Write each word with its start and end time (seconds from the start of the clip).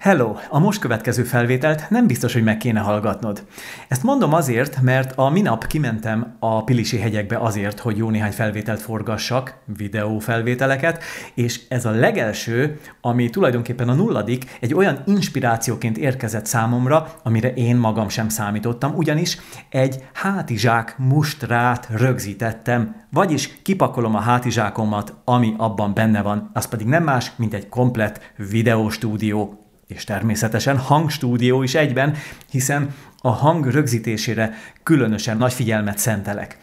Hello! 0.00 0.34
A 0.48 0.58
most 0.58 0.80
következő 0.80 1.22
felvételt 1.22 1.90
nem 1.90 2.06
biztos, 2.06 2.32
hogy 2.32 2.42
meg 2.42 2.56
kéne 2.56 2.80
hallgatnod. 2.80 3.44
Ezt 3.88 4.02
mondom 4.02 4.32
azért, 4.32 4.80
mert 4.80 5.12
a 5.16 5.28
minap 5.28 5.66
kimentem 5.66 6.36
a 6.38 6.64
Pilisi 6.64 6.98
hegyekbe 6.98 7.38
azért, 7.38 7.78
hogy 7.78 7.96
jó 7.96 8.10
néhány 8.10 8.30
felvételt 8.30 8.80
forgassak, 8.80 9.54
videófelvételeket, 9.76 11.02
és 11.34 11.60
ez 11.68 11.84
a 11.84 11.90
legelső, 11.90 12.80
ami 13.00 13.30
tulajdonképpen 13.30 13.88
a 13.88 13.94
nulladik, 13.94 14.56
egy 14.60 14.74
olyan 14.74 15.02
inspirációként 15.06 15.98
érkezett 15.98 16.46
számomra, 16.46 17.14
amire 17.22 17.52
én 17.52 17.76
magam 17.76 18.08
sem 18.08 18.28
számítottam, 18.28 18.94
ugyanis 18.94 19.38
egy 19.68 20.04
hátizsák 20.12 20.94
mustrát 20.98 21.88
rögzítettem, 21.90 23.04
vagyis 23.10 23.58
kipakolom 23.62 24.14
a 24.14 24.20
hátizsákomat, 24.20 25.14
ami 25.24 25.54
abban 25.56 25.94
benne 25.94 26.22
van, 26.22 26.50
az 26.52 26.66
pedig 26.66 26.86
nem 26.86 27.02
más, 27.02 27.32
mint 27.36 27.54
egy 27.54 27.68
komplett 27.68 28.20
videóstúdió 28.36 29.59
és 29.90 30.04
természetesen 30.04 30.78
hangstúdió 30.78 31.62
is 31.62 31.74
egyben, 31.74 32.16
hiszen 32.50 32.94
a 33.20 33.28
hang 33.30 33.66
rögzítésére 33.66 34.54
különösen 34.82 35.36
nagy 35.36 35.52
figyelmet 35.52 35.98
szentelek. 35.98 36.58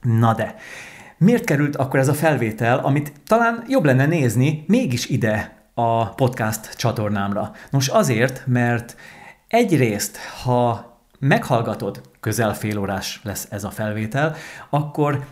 Na 0.00 0.34
de, 0.34 0.54
miért 1.18 1.44
került 1.44 1.76
akkor 1.76 1.98
ez 1.98 2.08
a 2.08 2.14
felvétel, 2.14 2.78
amit 2.78 3.12
talán 3.26 3.64
jobb 3.68 3.84
lenne 3.84 4.06
nézni 4.06 4.64
mégis 4.66 5.08
ide 5.08 5.62
a 5.74 6.08
podcast 6.08 6.76
csatornámra? 6.76 7.52
Nos 7.70 7.88
azért, 7.88 8.42
mert 8.46 8.96
egyrészt, 9.48 10.16
ha 10.42 10.92
meghallgatod, 11.18 12.00
közel 12.20 12.54
fél 12.54 12.78
órás 12.78 13.20
lesz 13.22 13.46
ez 13.50 13.64
a 13.64 13.70
felvétel, 13.70 14.36
akkor 14.70 15.24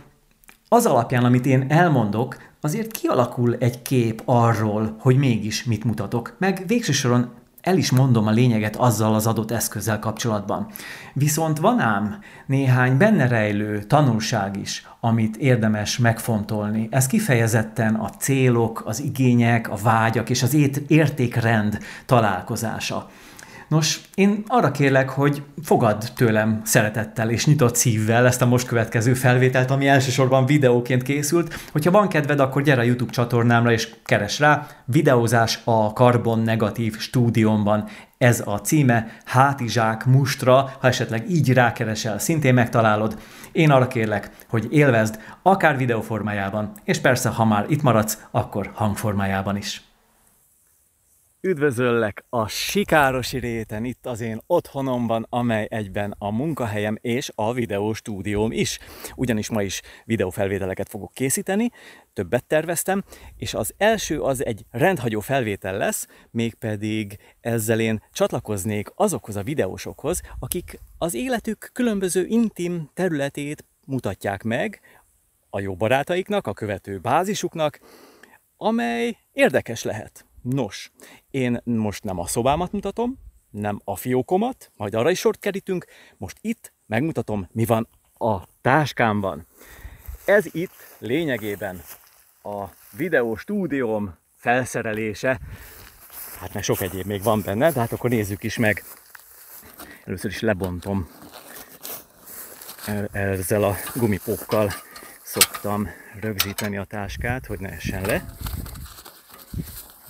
az 0.69 0.85
alapján, 0.85 1.23
amit 1.23 1.45
én 1.45 1.65
elmondok, 1.69 2.37
azért 2.63 2.91
kialakul 2.91 3.55
egy 3.59 3.81
kép 3.81 4.21
arról, 4.25 4.95
hogy 4.99 5.17
mégis 5.17 5.63
mit 5.63 5.83
mutatok, 5.83 6.35
meg 6.37 6.63
végső 6.67 6.91
soron 6.91 7.29
el 7.61 7.77
is 7.77 7.91
mondom 7.91 8.27
a 8.27 8.31
lényeget 8.31 8.75
azzal 8.75 9.13
az 9.15 9.27
adott 9.27 9.51
eszközzel 9.51 9.99
kapcsolatban. 9.99 10.67
Viszont 11.13 11.57
van 11.57 11.79
ám 11.79 12.19
néhány 12.45 12.97
benne 12.97 13.27
rejlő 13.27 13.83
tanulság 13.83 14.57
is, 14.57 14.87
amit 14.99 15.37
érdemes 15.37 15.97
megfontolni. 15.97 16.87
Ez 16.91 17.07
kifejezetten 17.07 17.95
a 17.95 18.09
célok, 18.09 18.83
az 18.85 19.01
igények, 19.01 19.69
a 19.69 19.75
vágyak 19.75 20.29
és 20.29 20.43
az 20.43 20.57
értékrend 20.87 21.79
találkozása. 22.05 23.09
Nos, 23.73 24.01
én 24.15 24.43
arra 24.47 24.71
kérlek, 24.71 25.09
hogy 25.09 25.43
fogad 25.63 26.11
tőlem 26.15 26.61
szeretettel 26.63 27.29
és 27.29 27.45
nyitott 27.45 27.75
szívvel 27.75 28.25
ezt 28.25 28.41
a 28.41 28.45
most 28.45 28.67
következő 28.67 29.13
felvételt, 29.13 29.71
ami 29.71 29.87
elsősorban 29.87 30.45
videóként 30.45 31.03
készült. 31.03 31.55
Hogyha 31.71 31.91
van 31.91 32.07
kedved, 32.07 32.39
akkor 32.39 32.61
gyere 32.61 32.81
a 32.81 32.83
YouTube 32.83 33.11
csatornámra 33.11 33.71
és 33.71 33.89
keres 34.03 34.39
rá. 34.39 34.67
Videózás 34.85 35.59
a 35.63 35.93
Karbon 35.93 36.39
Negatív 36.39 36.97
stúdiómban. 36.97 37.87
Ez 38.17 38.43
a 38.45 38.59
címe, 38.59 39.07
hátizsák 39.25 40.05
mustra, 40.05 40.55
ha 40.79 40.87
esetleg 40.87 41.29
így 41.29 41.53
rákeresel, 41.53 42.19
szintén 42.19 42.53
megtalálod. 42.53 43.17
Én 43.51 43.71
arra 43.71 43.87
kérlek, 43.87 44.29
hogy 44.49 44.67
élvezd, 44.69 45.19
akár 45.41 45.77
videóformájában, 45.77 46.71
és 46.83 46.99
persze, 46.99 47.29
ha 47.29 47.45
már 47.45 47.65
itt 47.67 47.81
maradsz, 47.81 48.17
akkor 48.31 48.71
hangformájában 48.73 49.57
is. 49.57 49.92
Üdvözöllek 51.47 52.25
a 52.29 52.47
Sikárosi 52.47 53.39
réten, 53.39 53.85
itt 53.85 54.05
az 54.05 54.21
én 54.21 54.41
otthonomban, 54.47 55.25
amely 55.29 55.67
egyben 55.69 56.15
a 56.17 56.31
munkahelyem 56.31 56.97
és 57.01 57.31
a 57.35 57.53
videóstúdióm 57.53 58.51
is. 58.51 58.79
Ugyanis 59.15 59.49
ma 59.49 59.61
is 59.61 59.81
videófelvételeket 60.05 60.89
fogok 60.89 61.13
készíteni, 61.13 61.71
többet 62.13 62.45
terveztem, 62.45 63.03
és 63.37 63.53
az 63.53 63.73
első 63.77 64.21
az 64.21 64.45
egy 64.45 64.65
rendhagyó 64.71 65.19
felvétel 65.19 65.77
lesz, 65.77 66.07
mégpedig 66.31 67.17
ezzel 67.41 67.79
én 67.79 68.03
csatlakoznék 68.11 68.91
azokhoz 68.95 69.35
a 69.35 69.43
videósokhoz, 69.43 70.21
akik 70.39 70.79
az 70.97 71.13
életük 71.13 71.69
különböző 71.73 72.25
intim 72.25 72.89
területét 72.93 73.65
mutatják 73.85 74.43
meg 74.43 74.81
a 75.49 75.59
jó 75.59 75.75
barátaiknak, 75.75 76.47
a 76.47 76.53
követő 76.53 76.97
bázisuknak, 76.97 77.79
amely 78.57 79.17
érdekes 79.31 79.83
lehet. 79.83 80.25
Nos, 80.43 80.91
én 81.31 81.61
most 81.63 82.03
nem 82.03 82.19
a 82.19 82.27
szobámat 82.27 82.71
mutatom, 82.71 83.19
nem 83.49 83.81
a 83.83 83.95
fiókomat, 83.95 84.71
majd 84.75 84.93
arra 84.93 85.11
is 85.11 85.19
sort 85.19 85.39
kerítünk, 85.39 85.85
most 86.17 86.37
itt 86.41 86.73
megmutatom, 86.85 87.47
mi 87.51 87.65
van 87.65 87.87
a 88.13 88.39
táskámban. 88.61 89.47
Ez 90.25 90.45
itt 90.53 90.73
lényegében 90.99 91.81
a 92.43 92.63
videó 92.97 93.35
stúdióm 93.35 94.13
felszerelése, 94.35 95.39
hát 96.39 96.53
meg 96.53 96.63
sok 96.63 96.81
egyéb 96.81 97.05
még 97.05 97.23
van 97.23 97.41
benne, 97.45 97.71
de 97.71 97.79
hát 97.79 97.91
akkor 97.91 98.09
nézzük 98.09 98.43
is 98.43 98.57
meg. 98.57 98.83
Először 100.05 100.31
is 100.31 100.39
lebontom 100.39 101.09
ezzel 103.11 103.63
a 103.63 103.75
gumipókkal 103.95 104.71
szoktam 105.23 105.89
rögzíteni 106.19 106.77
a 106.77 106.83
táskát, 106.83 107.45
hogy 107.45 107.59
ne 107.59 107.69
essen 107.69 108.01
le. 108.01 108.25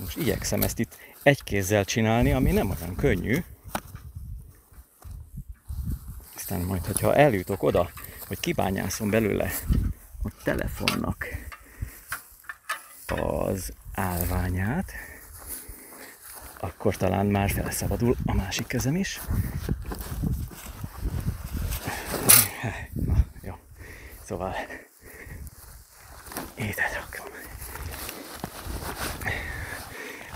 Most 0.03 0.17
igyekszem 0.17 0.61
ezt 0.61 0.79
itt 0.79 0.97
egy 1.23 1.43
kézzel 1.43 1.85
csinálni, 1.85 2.33
ami 2.33 2.51
nem 2.51 2.69
olyan 2.69 2.95
könnyű. 2.95 3.43
Aztán 6.35 6.61
majd, 6.61 6.85
hogyha 6.85 7.15
eljutok 7.15 7.63
oda, 7.63 7.89
hogy 8.27 8.39
kibányászom 8.39 9.09
belőle 9.09 9.51
a 10.23 10.29
telefonnak 10.43 11.27
az 13.07 13.73
állványát, 13.93 14.91
akkor 16.59 16.97
talán 16.97 17.25
már 17.25 17.49
felszabadul 17.49 18.15
a 18.25 18.33
másik 18.33 18.67
kezem 18.67 18.95
is. 18.95 19.21
Jó. 23.41 23.53
Szóval 24.23 24.55
ide 26.55 26.89
rakom. 26.93 27.31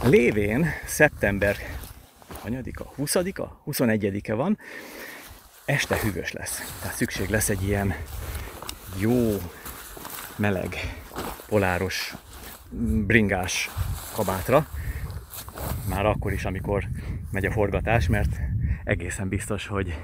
Lévén 0.10 0.66
szeptember 0.86 1.56
hanyadika, 2.42 2.94
20-a, 2.98 3.72
21-e 3.72 4.34
van, 4.34 4.58
este 5.66 6.00
hűvös 6.00 6.32
lesz. 6.32 6.78
Tehát 6.82 6.96
szükség 6.96 7.30
lesz 7.30 7.50
egy 7.50 7.64
ilyen 7.64 7.94
jó, 9.00 9.38
meleg, 10.36 10.76
poláros, 11.48 12.16
bringás 13.06 13.70
kabátra. 14.14 14.68
Már 15.90 16.06
akkor 16.06 16.32
is, 16.32 16.46
amikor 16.46 16.88
megy 17.32 17.46
a 17.46 17.52
forgatás, 17.52 18.08
mert 18.08 18.40
egészen 18.84 19.28
biztos, 19.28 19.68
hogy 19.68 19.98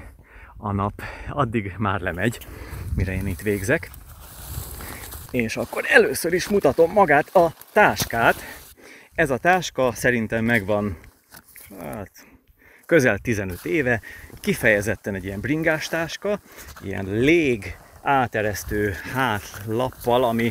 a 0.56 0.72
nap 0.72 1.02
addig 1.28 1.74
már 1.78 2.00
lemegy, 2.00 2.38
mire 2.96 3.12
én 3.12 3.26
itt 3.26 3.40
végzek. 3.40 3.90
És 5.30 5.56
akkor 5.56 5.84
először 5.88 6.32
is 6.32 6.48
mutatom 6.48 6.92
magát 6.92 7.34
a 7.34 7.54
táskát, 7.72 8.36
ez 9.14 9.30
a 9.30 9.38
táska 9.38 9.92
szerintem 9.92 10.44
megvan 10.44 10.96
hát, 11.80 12.10
közel 12.86 13.18
15 13.18 13.64
éve, 13.64 14.00
kifejezetten 14.40 15.14
egy 15.14 15.24
ilyen 15.24 15.40
bringás 15.40 15.88
táska, 15.88 16.40
ilyen 16.82 17.04
lég 17.04 17.76
áteresztő 18.02 18.94
hátlappal, 19.12 20.24
ami 20.24 20.50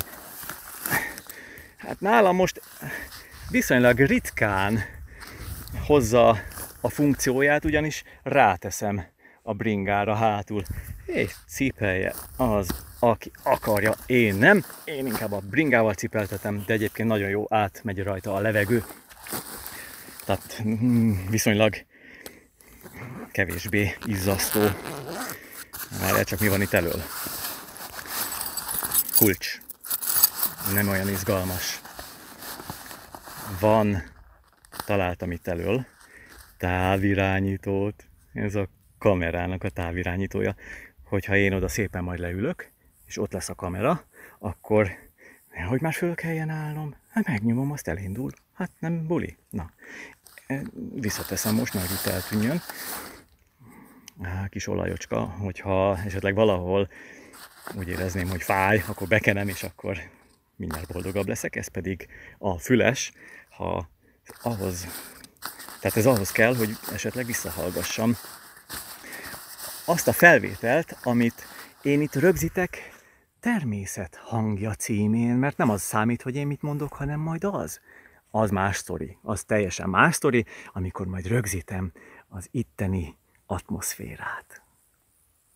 hát 1.77 1.99
nálam 1.99 2.35
most 2.35 2.61
viszonylag 3.49 3.99
ritkán 3.99 4.79
hozza 5.85 6.37
a 6.81 6.89
funkcióját, 6.89 7.65
ugyanis 7.65 8.03
ráteszem 8.23 9.05
a 9.41 9.53
bringára 9.53 10.15
hátul, 10.15 10.63
és 11.05 11.31
cipelje 11.47 12.13
az 12.37 12.92
aki 13.09 13.31
akarja, 13.43 13.93
én 14.05 14.35
nem. 14.35 14.63
Én 14.83 15.05
inkább 15.05 15.31
a 15.31 15.41
bringával 15.49 15.93
cipeltetem, 15.93 16.63
de 16.65 16.73
egyébként 16.73 17.07
nagyon 17.07 17.29
jó 17.29 17.45
átmegy 17.49 18.03
rajta 18.03 18.33
a 18.33 18.39
levegő. 18.39 18.83
Tehát 20.25 20.61
mm, 20.63 21.11
viszonylag 21.29 21.75
kevésbé 23.31 23.95
izzasztó. 24.05 24.59
Várjál 25.99 26.23
csak 26.23 26.39
mi 26.39 26.47
van 26.47 26.61
itt 26.61 26.73
elől. 26.73 27.01
Kulcs. 29.15 29.57
Nem 30.73 30.87
olyan 30.87 31.09
izgalmas. 31.09 31.81
Van, 33.59 34.03
találtam 34.85 35.31
itt 35.31 35.47
elől, 35.47 35.85
távirányítót. 36.57 38.05
Ez 38.33 38.55
a 38.55 38.67
kamerának 38.97 39.63
a 39.63 39.69
távirányítója. 39.69 40.55
Hogyha 41.03 41.35
én 41.35 41.53
oda 41.53 41.67
szépen 41.67 42.03
majd 42.03 42.19
leülök, 42.19 42.72
és 43.05 43.17
ott 43.17 43.31
lesz 43.31 43.49
a 43.49 43.55
kamera, 43.55 44.03
akkor 44.39 44.91
hogy 45.67 45.81
már 45.81 45.93
föl 45.93 46.15
kelljen 46.15 46.49
állnom, 46.49 46.95
hát 47.09 47.27
megnyomom, 47.27 47.71
azt 47.71 47.87
elindul. 47.87 48.31
Hát 48.53 48.69
nem 48.79 49.07
buli. 49.07 49.37
Na, 49.49 49.71
visszateszem 50.93 51.55
most, 51.55 51.73
mert 51.73 51.89
itt 51.89 52.11
eltűnjön. 52.11 52.61
Kis 54.49 54.67
olajocska, 54.67 55.19
hogyha 55.19 55.97
esetleg 56.05 56.35
valahol 56.35 56.89
úgy 57.75 57.87
érezném, 57.87 58.29
hogy 58.29 58.41
fáj, 58.41 58.83
akkor 58.87 59.07
bekenem, 59.07 59.47
és 59.47 59.63
akkor 59.63 59.97
mindjárt 60.55 60.91
boldogabb 60.91 61.27
leszek. 61.27 61.55
Ez 61.55 61.67
pedig 61.67 62.07
a 62.37 62.59
füles, 62.59 63.11
ha 63.49 63.89
ahhoz 64.41 64.87
Tehát 65.79 65.97
ez 65.97 66.05
ahhoz 66.05 66.31
kell, 66.31 66.55
hogy 66.55 66.77
esetleg 66.93 67.25
visszahallgassam 67.25 68.15
azt 69.85 70.07
a 70.07 70.13
felvételt, 70.13 70.97
amit 71.03 71.47
én 71.81 72.01
itt 72.01 72.15
rögzítek 72.15 72.92
természet 73.43 74.15
hangja 74.15 74.73
címén, 74.73 75.35
mert 75.35 75.57
nem 75.57 75.69
az 75.69 75.81
számít, 75.81 76.21
hogy 76.21 76.35
én 76.35 76.47
mit 76.47 76.61
mondok, 76.61 76.93
hanem 76.93 77.19
majd 77.19 77.43
az. 77.43 77.79
Az 78.31 78.49
más 78.49 78.77
sztori, 78.77 79.17
az 79.21 79.43
teljesen 79.43 79.89
más 79.89 80.15
sztori, 80.15 80.45
amikor 80.73 81.07
majd 81.07 81.27
rögzítem 81.27 81.91
az 82.27 82.47
itteni 82.51 83.17
atmoszférát. 83.45 84.61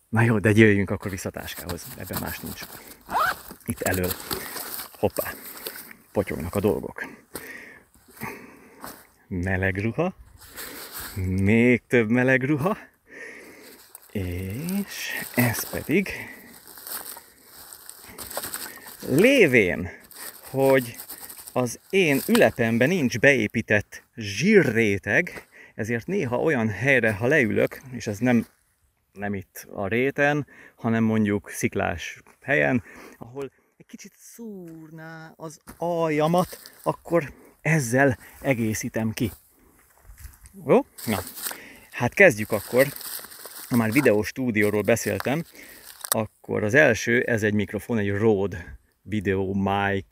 Na 0.08 0.20
jó, 0.20 0.38
de 0.38 0.50
jöjjünk 0.50 0.90
akkor 0.90 1.10
vissza 1.10 1.30
táskához, 1.30 1.86
ebben 1.96 2.20
más 2.20 2.38
nincs. 2.38 2.62
Itt 3.64 3.80
elől. 3.80 4.10
Hoppá, 4.98 5.30
potyognak 6.12 6.54
a 6.54 6.60
dolgok. 6.60 7.04
Meleg 9.28 9.78
ruha, 9.78 10.14
még 11.40 11.82
több 11.86 12.10
meleg 12.10 12.42
ruha, 12.42 12.76
és 14.12 15.12
ez 15.34 15.70
pedig 15.70 16.08
lévén, 19.10 19.88
hogy 20.50 20.96
az 21.52 21.80
én 21.90 22.20
ülepemben 22.28 22.88
nincs 22.88 23.18
beépített 23.18 24.02
zsírréteg, 24.16 25.48
ezért 25.74 26.06
néha 26.06 26.40
olyan 26.40 26.68
helyre, 26.68 27.12
ha 27.12 27.26
leülök, 27.26 27.80
és 27.92 28.06
ez 28.06 28.18
nem, 28.18 28.46
nem 29.12 29.34
itt 29.34 29.66
a 29.72 29.86
réten, 29.86 30.46
hanem 30.74 31.04
mondjuk 31.04 31.50
sziklás 31.50 32.22
helyen, 32.42 32.82
ahol 33.18 33.50
egy 33.76 33.86
kicsit 33.86 34.12
szúrná 34.16 35.32
az 35.36 35.60
aljamat, 35.76 36.72
akkor 36.82 37.32
ezzel 37.60 38.18
egészítem 38.40 39.10
ki. 39.10 39.30
Jó? 40.66 40.84
Na, 41.06 41.18
hát 41.90 42.14
kezdjük 42.14 42.50
akkor. 42.50 42.86
Ha 43.68 43.76
már 43.76 43.92
videó 43.92 44.22
stúdióról 44.22 44.82
beszéltem, 44.82 45.44
akkor 46.08 46.64
az 46.64 46.74
első, 46.74 47.20
ez 47.20 47.42
egy 47.42 47.54
mikrofon, 47.54 47.98
egy 47.98 48.10
Rode 48.10 48.77
video 49.08 49.52
mic, 49.52 50.06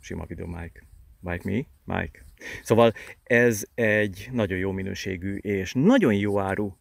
sima 0.00 0.24
video 0.24 0.46
mic, 0.46 0.72
mic 1.20 1.44
me, 1.44 1.66
mic. 1.96 2.10
Szóval 2.62 2.92
ez 3.22 3.64
egy 3.74 4.28
nagyon 4.32 4.58
jó 4.58 4.70
minőségű 4.70 5.36
és 5.36 5.72
nagyon 5.72 6.14
jó 6.14 6.40
áru 6.40 6.76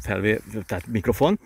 felvé, 0.00 0.40
tehát 0.66 0.86
mikrofon, 0.86 1.40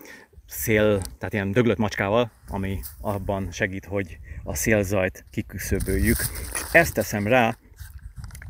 szél, 0.45 1.01
tehát 1.17 1.33
ilyen 1.33 1.51
döglött 1.51 1.77
macskával, 1.77 2.31
ami 2.47 2.79
abban 3.01 3.51
segít, 3.51 3.85
hogy 3.85 4.19
a 4.43 4.55
szélzajt 4.55 5.25
kiküszöböljük. 5.29 6.17
Ezt 6.71 6.93
teszem 6.93 7.27
rá 7.27 7.57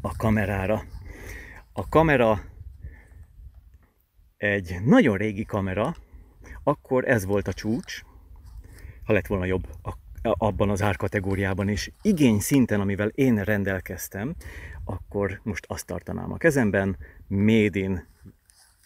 a 0.02 0.16
kamerára. 0.16 0.84
A 1.74 1.90
kamera 1.90 2.42
egy 4.38 4.76
nagyon 4.86 5.18
régi 5.18 5.46
kamera, 5.46 5.96
akkor 6.64 7.08
ez 7.08 7.26
volt 7.26 7.48
a 7.48 7.54
csúcs, 7.54 8.04
ha 9.06 9.14
lett 9.14 9.28
volna 9.28 9.46
jobb 9.46 9.68
abban 10.22 10.70
az 10.70 10.82
árkategóriában, 10.82 11.70
és 11.70 11.92
igény 12.02 12.40
szinten, 12.40 12.80
amivel 12.80 13.08
én 13.08 13.44
rendelkeztem, 13.44 14.36
akkor 14.86 15.40
most 15.44 15.66
azt 15.68 15.86
tartanám 15.86 16.32
a 16.32 16.38
kezemben, 16.38 16.98
Made 17.28 17.80
in 17.80 18.08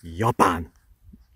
Japán. 0.02 0.72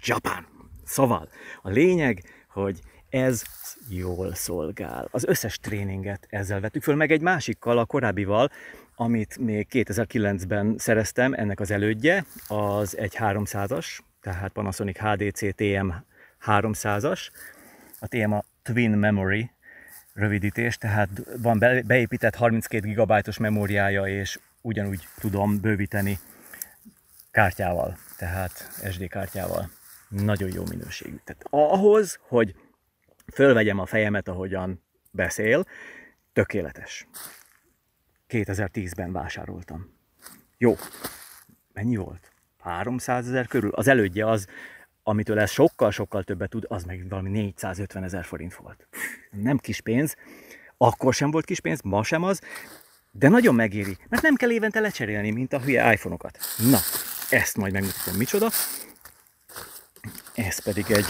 Japán. 0.03 0.45
Szóval 0.83 1.29
a 1.61 1.69
lényeg, 1.69 2.23
hogy 2.49 2.79
ez 3.09 3.43
jól 3.89 4.33
szolgál. 4.33 5.07
Az 5.11 5.25
összes 5.25 5.59
tréninget 5.59 6.27
ezzel 6.29 6.59
vettük 6.59 6.83
föl, 6.83 6.95
meg 6.95 7.11
egy 7.11 7.21
másikkal, 7.21 7.77
a 7.77 7.85
korábbival, 7.85 8.49
amit 8.95 9.37
még 9.37 9.67
2009-ben 9.71 10.75
szereztem, 10.77 11.33
ennek 11.33 11.59
az 11.59 11.71
elődje, 11.71 12.25
az 12.47 12.97
egy 12.97 13.15
300-as, 13.19 13.99
tehát 14.21 14.51
Panasonic 14.51 14.97
HDC 14.97 15.55
TM 15.55 15.89
300-as. 16.45 17.29
A 17.99 18.07
téma 18.07 18.43
Twin 18.63 18.91
Memory 18.91 19.51
rövidítés, 20.13 20.77
tehát 20.77 21.09
van 21.41 21.59
beépített 21.85 22.35
32 22.35 22.93
GB-os 22.93 23.37
memóriája, 23.37 24.07
és 24.07 24.39
ugyanúgy 24.61 25.07
tudom 25.19 25.61
bővíteni 25.61 26.19
kártyával, 27.31 27.97
tehát 28.17 28.69
SD 28.91 29.07
kártyával. 29.07 29.69
Nagyon 30.09 30.53
jó 30.53 30.63
minőségű. 30.69 31.15
Tehát 31.23 31.45
ahhoz, 31.49 32.19
hogy 32.21 32.55
fölvegyem 33.33 33.79
a 33.79 33.85
fejemet, 33.85 34.27
ahogyan 34.27 34.83
beszél, 35.11 35.65
tökéletes. 36.33 37.07
2010-ben 38.29 39.11
vásároltam. 39.11 39.99
Jó. 40.57 40.75
Mennyi 41.73 41.95
volt? 41.95 42.31
300 42.59 43.27
ezer 43.27 43.47
körül. 43.47 43.69
Az 43.69 43.87
elődje 43.87 44.27
az 44.27 44.47
amitől 45.03 45.39
ez 45.39 45.51
sokkal-sokkal 45.51 46.23
többet 46.23 46.49
tud, 46.49 46.65
az 46.67 46.83
meg 46.83 47.09
valami 47.09 47.29
450 47.29 48.03
ezer 48.03 48.25
forint 48.25 48.55
volt. 48.55 48.87
Nem 49.31 49.57
kis 49.57 49.81
pénz, 49.81 50.15
akkor 50.77 51.13
sem 51.13 51.31
volt 51.31 51.45
kis 51.45 51.59
pénz, 51.59 51.81
ma 51.81 52.03
sem 52.03 52.23
az, 52.23 52.41
de 53.11 53.29
nagyon 53.29 53.55
megéri, 53.55 53.97
mert 54.09 54.21
nem 54.21 54.35
kell 54.35 54.51
évente 54.51 54.79
lecserélni, 54.79 55.31
mint 55.31 55.53
a 55.53 55.59
hülye 55.59 55.93
iPhone-okat. 55.93 56.37
Na, 56.71 56.77
ezt 57.29 57.57
majd 57.57 57.73
megmutatom 57.73 58.15
micsoda. 58.15 58.49
Ez 60.35 60.63
pedig 60.63 60.91
egy 60.91 61.05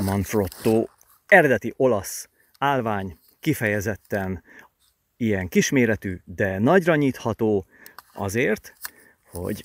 Manfrotto 0.00 0.86
eredeti 1.26 1.74
olasz 1.76 2.28
állvány, 2.58 3.18
kifejezetten 3.40 4.42
ilyen 5.16 5.48
kisméretű, 5.48 6.20
de 6.24 6.58
nagyra 6.58 6.94
nyitható 6.94 7.66
azért, 8.12 8.74
hogy 9.30 9.64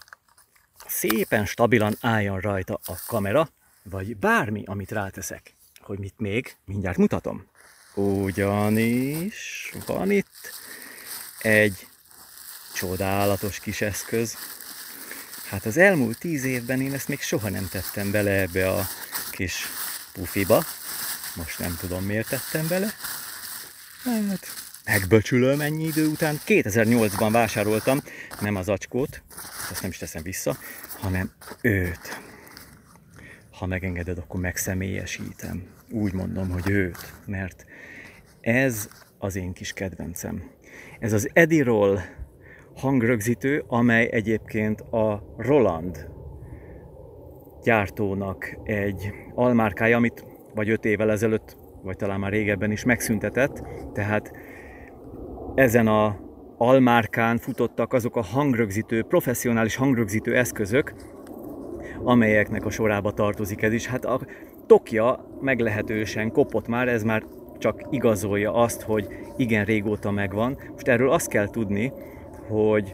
szépen 0.88 1.46
stabilan 1.46 1.94
álljon 2.02 2.40
rajta 2.40 2.80
a 2.86 2.94
kamera, 3.08 3.50
vagy 3.84 4.18
bármi, 4.18 4.64
amit 4.66 4.92
ráteszek. 4.92 5.56
Hogy 5.80 6.00
mit 6.00 6.14
még, 6.18 6.56
mindjárt 6.66 6.98
mutatom. 6.98 7.46
Ugyanis 7.94 9.72
van 9.86 10.12
itt 10.12 10.54
egy 11.40 11.88
csodálatos 12.74 13.60
kis 13.60 13.82
eszköz. 13.82 14.38
Hát 15.46 15.66
az 15.66 15.78
elmúlt 15.78 16.20
tíz 16.20 16.44
évben 16.44 16.82
én 16.82 16.94
ezt 16.94 17.08
még 17.08 17.22
soha 17.22 17.50
nem 17.50 17.68
tettem 17.72 18.12
bele 18.12 18.32
ebbe 18.32 18.70
a 18.70 18.88
kis 19.32 19.66
pufiba. 20.14 20.64
Most 21.36 21.60
nem 21.60 21.78
tudom 21.80 22.04
miért 22.04 22.30
tettem 22.30 22.68
bele. 22.68 22.94
Hát 24.04 24.48
megböcsülöm 24.86 25.62
ennyi 25.62 25.86
idő 25.86 26.08
után. 26.08 26.42
2008-ban 26.46 27.30
vásároltam, 27.32 28.02
nem 28.40 28.56
az 28.56 28.70
acskót, 28.70 29.22
ezt 29.72 29.82
nem 29.82 29.90
is 29.90 29.98
teszem 29.98 30.24
vissza, 30.24 30.58
hanem 31.00 31.32
őt 31.62 32.20
ha 33.62 33.68
megengeded, 33.68 34.18
akkor 34.18 34.40
megszemélyesítem. 34.40 35.64
Úgy 35.92 36.14
mondom, 36.14 36.50
hogy 36.50 36.70
őt, 36.70 37.14
mert 37.26 37.66
ez 38.40 38.90
az 39.18 39.36
én 39.36 39.54
kis 39.54 39.74
kedvencem. 39.74 40.44
Ez 41.00 41.14
az 41.14 41.30
Edirol 41.34 42.00
hangrögzítő, 42.76 43.64
amely 43.68 44.10
egyébként 44.12 44.82
a 44.82 45.34
Roland 45.38 46.10
gyártónak 47.64 48.58
egy 48.64 49.12
almárkája, 49.36 49.98
amit 49.98 50.26
vagy 50.56 50.70
öt 50.70 50.86
évvel 50.86 51.12
ezelőtt, 51.12 51.58
vagy 51.82 51.96
talán 51.96 52.20
már 52.20 52.32
régebben 52.32 52.72
is 52.72 52.84
megszüntetett, 52.84 53.64
tehát 53.94 54.32
ezen 55.56 55.88
a 55.88 56.20
almárkán 56.58 57.38
futottak 57.38 57.94
azok 57.94 58.16
a 58.16 58.24
hangrögzítő, 58.24 59.04
professzionális 59.04 59.76
hangrögzítő 59.76 60.38
eszközök, 60.38 60.94
amelyeknek 62.04 62.66
a 62.66 62.70
sorába 62.70 63.12
tartozik 63.12 63.62
ez 63.62 63.74
is. 63.74 63.88
Hát 63.88 64.06
a 64.06 64.20
Tokja 64.66 65.38
meglehetősen 65.42 66.32
kopott 66.32 66.68
már, 66.68 66.88
ez 66.88 67.04
már 67.04 67.24
csak 67.58 67.88
igazolja 67.90 68.54
azt, 68.54 68.82
hogy 68.82 69.08
igen 69.38 69.66
régóta 69.66 70.12
megvan. 70.12 70.58
Most 70.72 70.88
erről 70.88 71.12
azt 71.12 71.28
kell 71.30 71.48
tudni, 71.48 71.94
hogy 72.48 72.94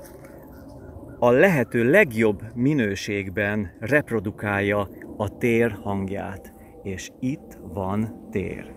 a 1.19 1.29
lehető 1.29 1.89
legjobb 1.89 2.41
minőségben 2.53 3.71
reprodukálja 3.79 4.89
a 5.17 5.37
tér 5.37 5.77
hangját. 5.81 6.53
És 6.83 7.11
itt 7.19 7.57
van 7.73 8.27
tér. 8.31 8.71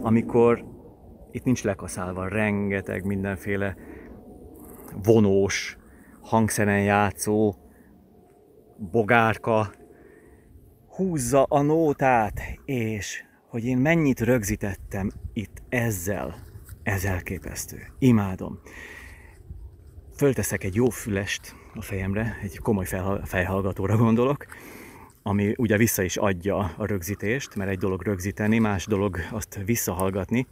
Amikor 0.00 0.64
itt 1.30 1.44
nincs 1.44 1.64
lekaszálva 1.64 2.28
rengeteg 2.28 3.04
mindenféle 3.04 3.76
vonós, 5.04 5.78
hangszeren 6.20 6.82
játszó, 6.82 7.54
bogárka 8.76 9.72
húzza 10.86 11.42
a 11.42 11.62
nótát, 11.62 12.40
és 12.64 13.24
hogy 13.48 13.64
én 13.64 13.78
mennyit 13.78 14.20
rögzítettem 14.20 15.10
itt 15.32 15.62
ezzel, 15.68 16.34
ez 16.82 17.04
elképesztő. 17.04 17.78
Imádom. 17.98 18.60
Fölteszek 20.16 20.64
egy 20.64 20.74
jó 20.74 20.88
fülest 20.88 21.54
a 21.74 21.82
fejemre, 21.82 22.38
egy 22.42 22.58
komoly 22.58 22.86
fejhallgatóra 23.24 23.96
gondolok, 23.96 24.46
ami 25.22 25.54
ugye 25.56 25.76
vissza 25.76 26.02
is 26.02 26.16
adja 26.16 26.56
a 26.76 26.86
rögzítést, 26.86 27.54
mert 27.54 27.70
egy 27.70 27.78
dolog 27.78 28.02
rögzíteni, 28.02 28.58
más 28.58 28.86
dolog 28.86 29.18
azt 29.30 29.60
visszahallgatni, 29.64 30.46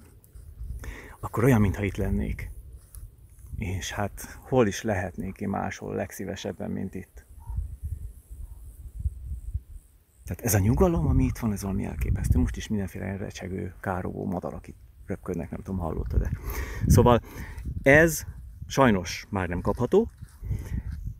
akkor 1.21 1.45
olyan, 1.45 1.61
mintha 1.61 1.85
itt 1.85 1.97
lennék. 1.97 2.51
És 3.59 3.93
hát 3.93 4.39
hol 4.49 4.67
is 4.67 4.83
lehetnék 4.83 5.39
én 5.39 5.49
máshol 5.49 5.95
legszívesebben, 5.95 6.71
mint 6.71 6.95
itt. 6.95 7.27
Tehát 10.25 10.43
ez 10.43 10.55
a 10.55 10.59
nyugalom, 10.59 11.07
ami 11.07 11.25
itt 11.25 11.39
van, 11.39 11.53
ez 11.53 11.63
valami 11.63 11.85
elképesztő. 11.85 12.39
Most 12.39 12.57
is 12.57 12.69
mindenféle 12.69 13.17
recsegő, 13.17 13.75
károgó 13.81 14.27
madarak 14.27 14.69
itt 14.69 14.77
röpködnek, 15.07 15.51
nem 15.51 15.61
tudom, 15.61 15.81
hallottad 15.81 16.21
de. 16.21 16.31
Szóval 16.87 17.21
ez 17.83 18.25
sajnos 18.67 19.27
már 19.31 19.49
nem 19.49 19.61
kapható. 19.61 20.11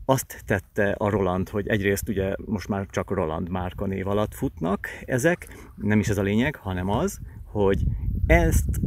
Azt 0.05 0.43
tette 0.45 0.91
a 0.91 1.09
Roland, 1.09 1.49
hogy 1.49 1.67
egyrészt 1.67 2.09
ugye 2.09 2.35
most 2.45 2.67
már 2.67 2.85
csak 2.85 3.09
Roland 3.09 3.49
márka 3.49 3.85
név 3.85 4.07
alatt 4.07 4.33
futnak 4.33 4.87
ezek, 5.05 5.47
nem 5.75 5.99
is 5.99 6.07
ez 6.07 6.17
a 6.17 6.21
lényeg, 6.21 6.55
hanem 6.55 6.89
az, 6.89 7.19
hogy 7.43 7.83
ezt, 8.25 8.79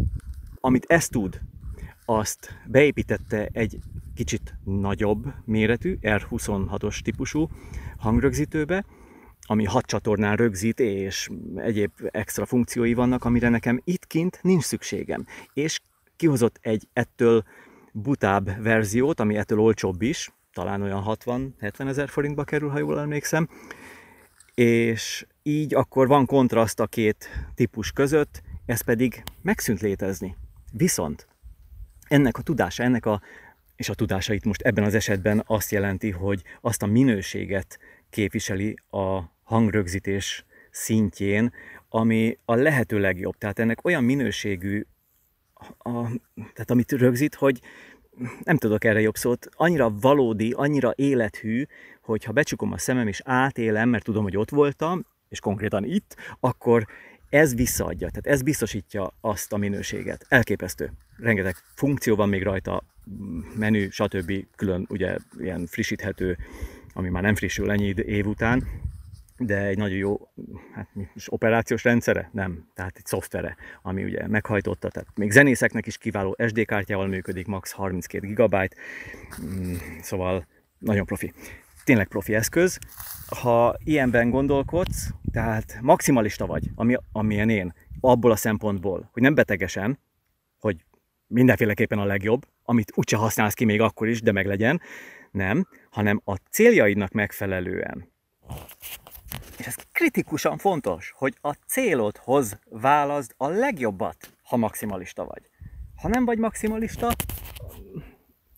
amit 0.61 0.85
ezt 0.89 1.11
tud, 1.11 1.41
azt 2.05 2.51
beépítette 2.67 3.49
egy 3.53 3.79
kicsit 4.15 4.59
nagyobb 4.65 5.35
méretű, 5.45 5.99
R26-os 6.03 7.01
típusú 7.01 7.49
hangrögzítőbe, 7.97 8.85
ami 9.47 9.65
hat 9.65 9.87
csatornán 9.87 10.37
rögzít, 10.37 10.81
és 10.81 11.31
egyéb 11.57 11.91
extra 12.11 12.47
funkciói 12.47 12.95
vannak, 12.95 13.25
amire 13.25 13.49
nekem 13.49 13.81
itt 13.85 14.07
kint 14.07 14.39
nincs 14.43 14.65
szükségem. 14.65 15.27
És 15.53 15.81
kihozott 16.17 16.59
egy 16.61 16.89
ettől 16.93 17.45
butább 17.93 18.63
verziót, 18.63 19.21
ami 19.21 19.37
ettől 19.37 19.61
olcsóbb 19.61 20.03
is, 20.03 20.31
talán 20.53 20.83
olyan 20.83 21.03
60-70 21.07 21.89
ezer 21.89 22.09
forintba 22.09 22.45
kerül, 22.45 22.69
ha 22.69 22.79
jól 22.79 23.01
emlékszem, 23.01 23.49
és 24.55 25.27
így 25.43 25.75
akkor 25.75 26.07
van 26.07 26.27
kontraszt 26.27 26.81
a 26.81 26.87
két 26.87 27.29
típus 27.55 27.93
között, 27.93 28.43
ez 28.67 28.81
pedig 28.81 29.23
megszűnt 29.43 29.81
létezni. 29.81 30.37
Viszont 30.73 31.27
ennek 32.09 32.39
a 32.39 32.43
tudása, 32.43 32.83
ennek 32.83 33.07
a, 33.07 33.21
és 33.77 33.89
a 33.89 33.95
tudása 33.95 34.33
itt 34.33 34.45
most 34.45 34.61
ebben 34.61 34.85
az 34.85 34.95
esetben 34.95 35.43
azt 35.47 35.71
jelenti, 35.71 36.11
hogy 36.11 36.43
azt 36.61 36.83
a 36.83 36.87
minőséget 36.87 37.79
képviseli 38.17 38.77
a 38.91 39.21
hangrögzítés 39.43 40.45
szintjén, 40.71 41.53
ami 41.89 42.39
a 42.45 42.55
lehető 42.55 42.99
legjobb. 42.99 43.39
Tehát 43.39 43.59
ennek 43.59 43.85
olyan 43.85 44.05
minőségű, 44.05 44.87
a, 45.79 45.91
tehát 46.35 46.71
amit 46.71 46.93
rögzít, 46.93 47.35
hogy 47.35 47.61
nem 48.43 48.57
tudok 48.57 48.85
erre 48.85 49.01
jobb 49.01 49.17
szót, 49.17 49.49
annyira 49.53 49.91
valódi, 49.91 50.53
annyira 50.53 50.93
élethű, 50.95 51.65
hogy 52.03 52.25
ha 52.25 52.33
becsukom 52.33 52.73
a 52.73 52.79
szemem 52.79 53.09
és 53.09 53.21
átélem, 53.25 53.89
mert 53.89 54.05
tudom, 54.05 54.23
hogy 54.23 54.37
ott 54.37 54.51
voltam, 54.51 55.07
és 55.29 55.41
konkrétan 55.41 55.85
itt, 55.85 56.17
akkor 56.41 56.87
ez 57.29 57.55
visszaadja, 57.55 58.09
tehát 58.09 58.27
ez 58.27 58.43
biztosítja 58.43 59.13
azt 59.21 59.53
a 59.53 59.57
minőséget. 59.57 60.27
Elképesztő. 60.29 60.93
Rengeteg 61.17 61.55
funkció 61.75 62.17
van 62.17 62.29
még 62.29 62.43
rajta, 62.43 62.83
menü, 63.55 63.91
stb. 63.91 64.33
külön 64.57 64.87
ugye 64.89 65.17
ilyen 65.39 65.67
frissíthető, 65.67 66.37
ami 66.97 67.09
már 67.09 67.23
nem 67.23 67.35
frissül 67.35 67.71
ennyi 67.71 67.95
év 67.97 68.27
után, 68.27 68.69
de 69.39 69.63
egy 69.63 69.77
nagyon 69.77 69.97
jó 69.97 70.29
hát, 70.75 70.89
operációs 71.27 71.85
rendszere? 71.85 72.31
Nem, 72.33 72.69
tehát 72.75 72.97
egy 72.97 73.07
szoftvere, 73.07 73.57
ami 73.83 74.05
ugye 74.05 74.29
meghajtotta, 74.29 74.89
tehát 74.89 75.09
még 75.15 75.31
zenészeknek 75.31 75.87
is 75.87 75.99
kiváló 75.99 76.37
SD 76.47 76.65
kártyával 76.65 77.07
működik, 77.07 77.47
max 77.47 77.73
32 77.73 78.33
GB, 78.33 78.57
mm, 79.43 79.75
szóval 80.01 80.47
nagyon 80.79 81.07
profi. 81.07 81.33
Tényleg 81.85 82.09
profi 82.09 82.35
eszköz. 82.35 82.79
Ha 83.27 83.77
ilyenben 83.85 84.31
gondolkodsz, 84.31 85.11
tehát 85.33 85.79
maximalista 85.81 86.47
vagy, 86.47 86.71
ami, 86.75 86.97
amilyen 87.13 87.51
én, 87.51 87.75
abból 88.01 88.31
a 88.31 88.37
szempontból, 88.37 89.09
hogy 89.13 89.23
nem 89.23 89.35
betegesen, 89.35 89.99
hogy 90.59 90.85
mindenféleképpen 91.27 91.99
a 91.99 92.05
legjobb, 92.05 92.47
amit 92.63 92.93
úgyse 92.95 93.17
használsz 93.17 93.55
ki 93.55 93.65
még 93.65 93.81
akkor 93.81 94.09
is, 94.09 94.23
de 94.23 94.33
meg 94.33 94.47
legyen, 94.47 94.81
nem, 95.37 95.67
hanem 95.91 96.21
a 96.25 96.35
céljaidnak 96.35 97.13
megfelelően 97.13 98.15
és 99.59 99.67
ez 99.67 99.75
kritikusan 99.93 100.59
fontos, 100.59 101.13
hogy 101.17 101.35
a 101.41 101.53
célodhoz 101.53 102.59
válaszd 102.71 103.35
a 103.37 103.49
legjobbat, 103.49 104.31
ha 104.43 104.57
maximalista 104.57 105.25
vagy. 105.25 105.43
Ha 105.97 106.09
nem 106.09 106.25
vagy 106.25 106.39
maximalista, 106.39 107.13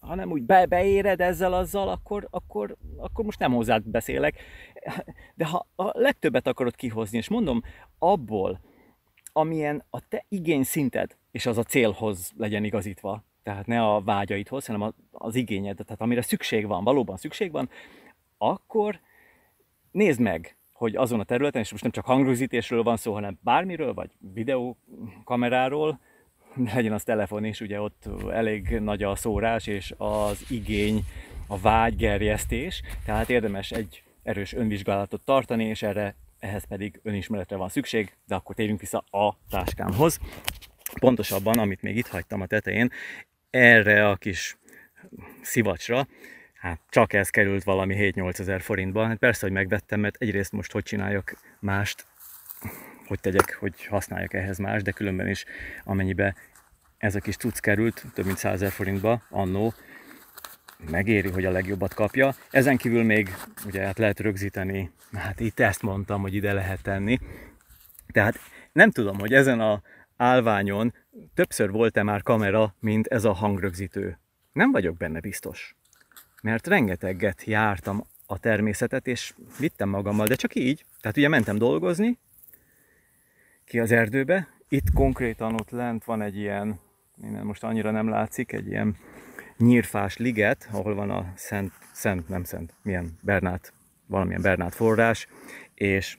ha 0.01 0.15
nem 0.15 0.31
úgy 0.31 0.43
be, 0.43 0.67
beéred 0.67 1.21
ezzel 1.21 1.53
azzal, 1.53 1.89
akkor, 1.89 2.29
akkor, 2.31 2.77
akkor 2.97 3.25
most 3.25 3.39
nem 3.39 3.53
hozzád 3.53 3.83
beszélek. 3.89 4.43
De 5.35 5.47
ha 5.47 5.67
a 5.77 5.99
legtöbbet 5.99 6.47
akarod 6.47 6.77
kihozni, 6.77 7.19
és 7.19 7.29
mondom, 7.29 7.63
abból, 7.99 8.61
amilyen 9.33 9.85
a 9.91 10.09
te 10.09 10.25
igény 10.29 10.63
szinted, 10.63 11.17
és 11.31 11.47
az 11.47 11.59
a 11.59 11.63
célhoz 11.63 12.33
legyen 12.37 12.65
igazítva, 12.65 13.25
tehát 13.49 13.67
ne 13.67 13.83
a 13.83 14.01
vágyaidhoz, 14.01 14.67
hanem 14.67 14.93
az 15.11 15.35
igényed, 15.35 15.77
tehát 15.77 16.01
amire 16.01 16.23
szükség 16.23 16.67
van, 16.67 16.85
valóban 16.85 17.17
szükség 17.17 17.51
van, 17.51 17.71
akkor 18.39 19.01
nézd 19.91 20.21
meg, 20.21 20.57
hogy 20.73 20.97
azon 20.97 21.21
a 21.21 21.25
területen, 21.25 21.63
és 21.63 21.71
most 21.71 21.83
nem 21.83 21.93
csak 21.93 22.05
hangrögzítésről 22.05 22.83
van 22.83 22.97
szó, 22.97 23.13
hanem 23.13 23.39
bármiről, 23.43 23.95
vagy 23.95 24.11
videókameráról, 24.35 26.01
legyen 26.75 26.93
az 26.93 27.03
telefon 27.03 27.45
is, 27.45 27.61
ugye 27.61 27.81
ott 27.81 28.09
elég 28.31 28.69
nagy 28.69 29.03
a 29.03 29.17
szórás, 29.17 29.67
és 29.67 29.95
az 29.97 30.45
igény, 30.51 31.05
a 31.47 31.59
vágygerjesztés, 31.59 32.83
tehát 33.05 33.31
érdemes 33.31 33.71
egy 33.71 34.03
erős 34.23 34.53
önvizsgálatot 34.53 35.25
tartani, 35.25 35.65
és 35.65 35.83
erre 35.83 36.15
ehhez 36.39 36.65
pedig 36.65 37.01
önismeretre 37.03 37.57
van 37.57 37.69
szükség, 37.69 38.17
de 38.27 38.35
akkor 38.35 38.55
térjünk 38.55 38.81
vissza 38.81 39.05
a 39.11 39.37
táskámhoz. 39.51 40.21
Pontosabban, 41.01 41.59
amit 41.59 41.83
még 41.83 41.97
itt 41.97 42.07
hagytam 42.07 42.41
a 42.41 42.47
tetején, 42.47 42.91
erre 43.51 44.09
a 44.09 44.17
kis 44.17 44.57
szivacsra 45.43 46.07
hát 46.59 46.81
csak 46.89 47.13
ez 47.13 47.31
került 47.31 47.65
valami 47.65 48.13
7-8 48.15 48.39
ezer 48.39 48.61
forintba. 48.61 49.07
Hát 49.07 49.17
persze, 49.17 49.41
hogy 49.41 49.55
megvettem, 49.55 50.01
mert 50.01 50.17
egyrészt 50.17 50.53
most 50.53 50.73
hogy 50.73 50.83
csináljak 50.83 51.35
mást, 51.61 52.07
hogy 53.07 53.21
tegyek, 53.21 53.57
hogy 53.61 53.87
használjak 53.87 54.35
ehhez 54.35 54.59
más, 54.59 54.83
de 54.83 54.91
különben 54.91 55.29
is 55.29 55.45
amennyibe 55.85 56.35
ez 56.99 57.15
a 57.15 57.21
kis 57.21 57.37
cucc 57.37 57.59
került, 57.59 58.05
több 58.15 58.25
mint 58.25 58.39
100 58.39 58.53
ezer 58.53 58.71
forintba 58.71 59.23
annó, 59.31 59.75
megéri, 60.91 61.29
hogy 61.29 61.45
a 61.45 61.51
legjobbat 61.51 61.95
kapja. 61.95 62.35
Ezen 62.51 62.77
kívül 62.77 63.03
még 63.03 63.35
ugye 63.67 63.85
hát 63.85 63.99
lehet 63.99 64.21
rögzíteni, 64.21 64.91
hát 65.13 65.41
itt 65.41 65.61
ezt 65.61 65.83
mondtam, 65.83 66.21
hogy 66.21 66.35
ide 66.35 66.53
lehet 66.53 66.83
tenni. 66.83 67.19
Tehát 68.13 68.39
nem 68.73 68.91
tudom, 68.91 69.19
hogy 69.19 69.35
ezen 69.35 69.61
a 69.61 69.83
állványon 70.19 70.95
többször 71.35 71.71
volt-e 71.71 72.03
már 72.03 72.23
kamera, 72.23 72.75
mint 72.81 73.07
ez 73.07 73.25
a 73.25 73.33
hangrögzítő. 73.33 74.19
Nem 74.53 74.73
vagyok 74.73 74.97
benne 74.97 75.21
biztos 75.21 75.77
mert 76.43 76.67
rengeteget 76.67 77.45
jártam 77.45 78.05
a 78.27 78.39
természetet, 78.39 79.07
és 79.07 79.35
vittem 79.59 79.89
magammal, 79.89 80.27
de 80.27 80.35
csak 80.35 80.55
így. 80.55 80.85
Tehát 81.01 81.17
ugye 81.17 81.29
mentem 81.29 81.59
dolgozni 81.59 82.19
ki 83.65 83.79
az 83.79 83.93
erdőbe. 83.93 84.49
Itt 84.69 84.93
konkrétan 84.95 85.55
ott 85.55 85.71
lent 85.71 86.05
van 86.05 86.23
egy 86.23 86.37
ilyen, 86.37 86.81
innen 87.23 87.45
most 87.45 87.65
annyira 87.65 87.91
nem 87.91 88.09
látszik, 88.09 88.53
egy 88.53 88.67
ilyen 88.67 88.97
nyírfás 89.57 90.17
liget, 90.17 90.69
ahol 90.73 90.95
van 90.95 91.11
a 91.11 91.33
Szent, 91.37 91.73
Szent, 91.93 92.29
nem 92.29 92.45
Szent, 92.45 92.75
milyen 92.83 93.19
Bernát, 93.21 93.73
valamilyen 94.07 94.43
Bernát 94.43 94.75
forrás, 94.75 95.27
és 95.75 96.19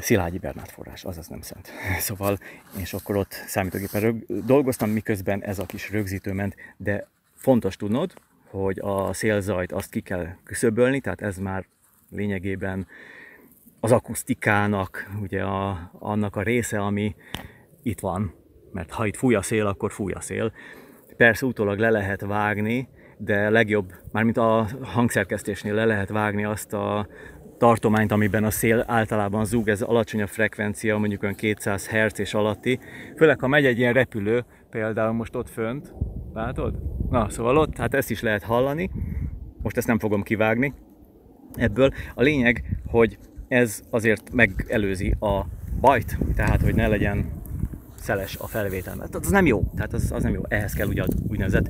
Szilágyi 0.00 0.38
Bernát 0.38 0.70
forrás, 0.70 1.04
azaz 1.04 1.28
nem 1.28 1.40
szent. 1.40 1.70
Szóval, 1.98 2.38
és 2.78 2.92
akkor 2.92 3.16
ott 3.16 3.32
számítógépen 3.46 4.24
dolgoztam, 4.46 4.90
miközben 4.90 5.42
ez 5.42 5.58
a 5.58 5.66
kis 5.66 5.90
rögzítő 5.90 6.32
ment, 6.32 6.56
de 6.76 7.08
Fontos 7.40 7.76
tudnod, 7.76 8.12
hogy 8.50 8.78
a 8.78 9.12
szélzajt 9.12 9.72
azt 9.72 9.90
ki 9.90 10.00
kell 10.00 10.26
küszöbölni, 10.44 11.00
tehát 11.00 11.20
ez 11.20 11.38
már 11.38 11.64
lényegében 12.10 12.86
az 13.80 13.92
akusztikának, 13.92 15.10
ugye 15.20 15.42
a, 15.42 15.90
annak 15.98 16.36
a 16.36 16.42
része, 16.42 16.80
ami 16.80 17.14
itt 17.82 18.00
van, 18.00 18.34
mert 18.72 18.90
ha 18.90 19.06
itt 19.06 19.16
fúj 19.16 19.34
a 19.34 19.42
szél, 19.42 19.66
akkor 19.66 19.92
fúj 19.92 20.12
a 20.12 20.20
szél. 20.20 20.52
Persze 21.16 21.46
utólag 21.46 21.78
le 21.78 21.90
lehet 21.90 22.20
vágni, 22.20 22.88
de 23.16 23.50
legjobb, 23.50 23.92
mármint 24.12 24.36
a 24.36 24.68
hangszerkesztésnél 24.82 25.74
le 25.74 25.84
lehet 25.84 26.08
vágni 26.08 26.44
azt 26.44 26.72
a 26.72 27.08
tartományt, 27.60 28.12
amiben 28.12 28.44
a 28.44 28.50
szél 28.50 28.84
általában 28.86 29.44
zúg, 29.44 29.68
ez 29.68 29.82
alacsonyabb 29.82 30.28
frekvencia, 30.28 30.98
mondjuk 30.98 31.22
olyan 31.22 31.34
200 31.34 31.88
Hz 31.88 32.20
és 32.20 32.34
alatti. 32.34 32.78
Főleg, 33.16 33.40
ha 33.40 33.46
megy 33.46 33.66
egy 33.66 33.78
ilyen 33.78 33.92
repülő, 33.92 34.44
például 34.70 35.12
most 35.12 35.36
ott 35.36 35.50
fönt, 35.50 35.94
látod? 36.34 36.74
Na, 37.10 37.30
szóval 37.30 37.56
ott, 37.56 37.76
hát 37.76 37.94
ezt 37.94 38.10
is 38.10 38.20
lehet 38.20 38.42
hallani. 38.42 38.90
Most 39.62 39.76
ezt 39.76 39.86
nem 39.86 39.98
fogom 39.98 40.22
kivágni 40.22 40.74
ebből. 41.54 41.90
A 42.14 42.22
lényeg, 42.22 42.80
hogy 42.86 43.18
ez 43.48 43.82
azért 43.90 44.32
megelőzi 44.32 45.14
a 45.18 45.44
bajt, 45.80 46.18
tehát 46.34 46.62
hogy 46.62 46.74
ne 46.74 46.88
legyen 46.88 47.30
szeles 47.94 48.36
a 48.36 48.46
felvétel, 48.46 48.96
mert 48.96 49.14
az 49.14 49.30
nem 49.30 49.46
jó, 49.46 49.62
tehát 49.74 49.92
az, 49.92 50.12
az 50.12 50.22
nem 50.22 50.32
jó. 50.32 50.42
Ehhez 50.48 50.72
kell 50.72 50.88
ugye 50.88 51.04
úgynevezett 51.28 51.68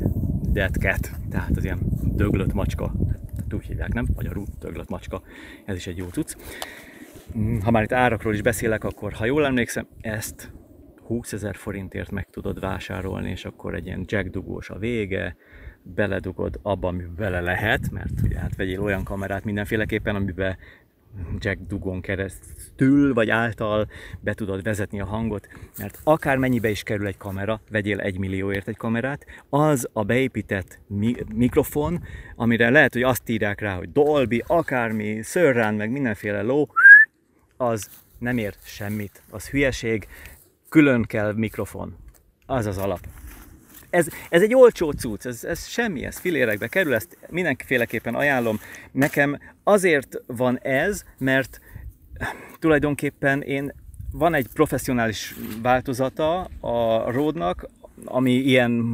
dead 0.53 0.75
cat, 0.75 1.11
tehát 1.31 1.57
az 1.57 1.65
ilyen 1.65 1.79
döglött 2.03 2.53
macska, 2.53 2.93
úgy 3.55 3.65
hívják, 3.65 3.93
nem? 3.93 4.07
Magyarul 4.15 4.47
macska, 4.89 5.23
ez 5.65 5.77
is 5.77 5.87
egy 5.87 5.97
jó 5.97 6.09
cucc. 6.09 6.37
Ha 7.63 7.71
már 7.71 7.83
itt 7.83 7.93
árakról 7.93 8.35
is 8.35 8.43
beszélek, 8.43 8.85
akkor 8.85 9.13
ha 9.13 9.25
jól 9.25 9.47
emlékszem, 9.47 9.87
ezt 10.01 10.53
20 11.03 11.33
ezer 11.33 11.57
forintért 11.57 12.11
meg 12.11 12.31
tudod 12.31 12.61
vásárolni, 12.61 13.31
és 13.31 13.45
akkor 13.45 13.75
egy 13.75 13.87
ilyen 13.87 14.05
jackdugós 14.07 14.71
a 14.71 14.79
vége, 14.79 15.37
beledugod 15.83 16.59
abba, 16.63 16.89
ami 16.89 17.05
bele 17.17 17.41
lehet, 17.41 17.91
mert 17.91 18.21
ugye 18.23 18.39
hát 18.39 18.57
vegyél 18.57 18.81
olyan 18.81 19.05
kamerát 19.05 19.45
mindenféleképpen, 19.45 20.15
amiben 20.15 20.57
jack 21.39 21.59
dugon 21.69 22.01
keresztül, 22.01 23.15
vagy 23.15 23.31
által 23.31 23.89
be 24.21 24.35
tudod 24.35 24.63
vezetni 24.63 25.01
a 25.01 25.05
hangot, 25.05 25.49
mert 25.79 25.99
akár 26.05 26.37
mennyibe 26.37 26.71
is 26.71 26.83
kerül 26.83 27.07
egy 27.07 27.17
kamera, 27.17 27.61
vegyél 27.71 28.01
egy 28.01 28.19
millióért 28.19 28.69
egy 28.69 28.77
kamerát, 28.77 29.27
az 29.49 29.89
a 29.93 30.05
beépített 30.05 30.81
mi- 30.87 31.25
mikrofon, 31.35 32.03
amire 32.37 32.71
lehet, 32.71 32.93
hogy 32.93 33.03
azt 33.03 33.29
írják 33.29 33.61
rá, 33.61 33.77
hogy 33.77 33.93
Dolby, 33.93 34.43
akármi, 34.47 35.23
Surround, 35.23 35.77
meg 35.77 35.91
mindenféle 35.91 36.43
ló, 36.43 36.69
az 37.57 37.91
nem 38.19 38.39
ér 38.39 38.55
semmit, 38.65 39.23
az 39.31 39.49
hülyeség, 39.49 40.07
külön 40.69 41.03
kell 41.03 41.33
mikrofon. 41.33 41.97
Az 42.47 42.67
az 42.67 42.79
alap. 42.79 43.01
Ez, 43.91 44.09
ez 44.29 44.43
egy 44.43 44.55
olcsó 44.55 44.91
cucc, 44.91 45.27
ez, 45.27 45.45
ez 45.45 45.67
semmi, 45.67 46.05
ez 46.05 46.19
filérekbe 46.19 46.69
kerül, 46.69 46.95
ezt 46.95 47.19
mindenféleképpen 47.29 48.15
ajánlom. 48.15 48.61
Nekem 48.93 49.39
azért 49.65 50.23
van 50.27 50.59
ez, 50.59 51.05
mert 51.19 51.61
tulajdonképpen 52.59 53.43
én 53.43 53.73
van 54.13 54.35
egy 54.35 54.47
professzionális 54.53 55.35
változata 55.63 56.41
a 56.61 57.11
Ródnak, 57.11 57.69
ami 58.05 58.33
ilyen, 58.33 58.85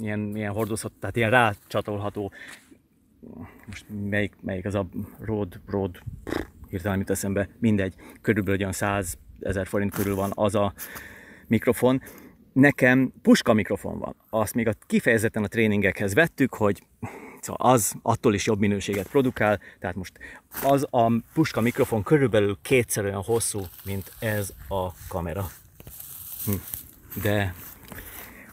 ilyen, 0.00 0.36
ilyen 0.36 0.52
hordozható, 0.52 0.94
tehát 1.00 1.16
ilyen 1.16 1.30
rácsatolható. 1.30 2.32
Most 3.66 3.84
melyik, 4.08 4.32
melyik 4.40 4.64
az 4.64 4.74
a 4.74 4.86
Ród, 5.20 5.60
Ród, 5.66 5.98
hirtelen 6.68 6.98
mit 6.98 7.10
eszembe, 7.10 7.48
mindegy, 7.58 7.94
körülbelül 8.20 8.60
olyan 8.60 8.72
100 8.72 9.18
ezer 9.40 9.66
forint 9.66 9.94
körül 9.94 10.14
van 10.14 10.30
az 10.34 10.54
a 10.54 10.72
mikrofon. 11.46 12.02
Nekem 12.52 13.12
puska 13.22 13.52
mikrofon 13.52 13.98
van. 13.98 14.16
Azt 14.30 14.54
még 14.54 14.68
a, 14.68 14.72
kifejezetten 14.86 15.44
a 15.44 15.48
tréningekhez 15.48 16.14
vettük, 16.14 16.54
hogy 16.54 16.82
szóval 17.40 17.72
az 17.72 17.94
attól 18.02 18.34
is 18.34 18.46
jobb 18.46 18.58
minőséget 18.58 19.08
produkál, 19.08 19.60
tehát 19.78 19.96
most 19.96 20.18
az 20.62 20.86
a 20.90 21.12
puska 21.32 21.60
mikrofon 21.60 22.02
körülbelül 22.02 22.58
kétszer 22.62 23.04
olyan 23.04 23.22
hosszú, 23.22 23.60
mint 23.84 24.12
ez 24.18 24.52
a 24.68 24.88
kamera. 25.08 25.50
Hm. 26.44 26.52
De 27.22 27.54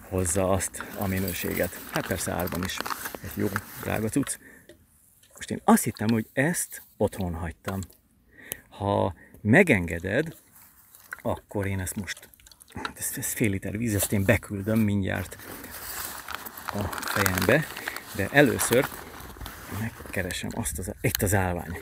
hozza 0.10 0.50
azt 0.50 0.84
a 1.00 1.08
minőséget. 1.08 1.72
Hát 1.92 2.08
persze 2.08 2.32
árban 2.32 2.64
is 2.64 2.78
egy 3.24 3.32
jó, 3.36 3.48
drága 3.82 4.10
cucc. 4.10 4.38
Most 5.36 5.52
én 5.52 5.62
azt 5.64 5.84
hittem, 5.84 6.08
hogy 6.10 6.28
ezt 6.34 6.82
otthon 6.98 7.34
hagytam. 7.34 7.80
Ha 8.70 9.14
megengeded, 9.42 10.36
akkor 11.22 11.66
én 11.66 11.80
ezt 11.80 11.96
most, 11.96 12.30
ez, 12.96 13.12
ez 13.18 13.34
fél 13.34 13.50
liter 13.50 13.78
víz, 13.78 13.96
ezt 13.96 14.12
én 14.12 14.26
beküldöm 14.26 14.80
mindjárt 14.80 15.38
a 16.66 16.84
fejembe, 16.84 17.66
de 18.16 18.28
először 18.32 18.86
megkeresem 19.80 20.50
azt 20.54 20.80
az, 20.80 20.94
itt 21.02 21.22
az 21.22 21.34
állvány. 21.34 21.78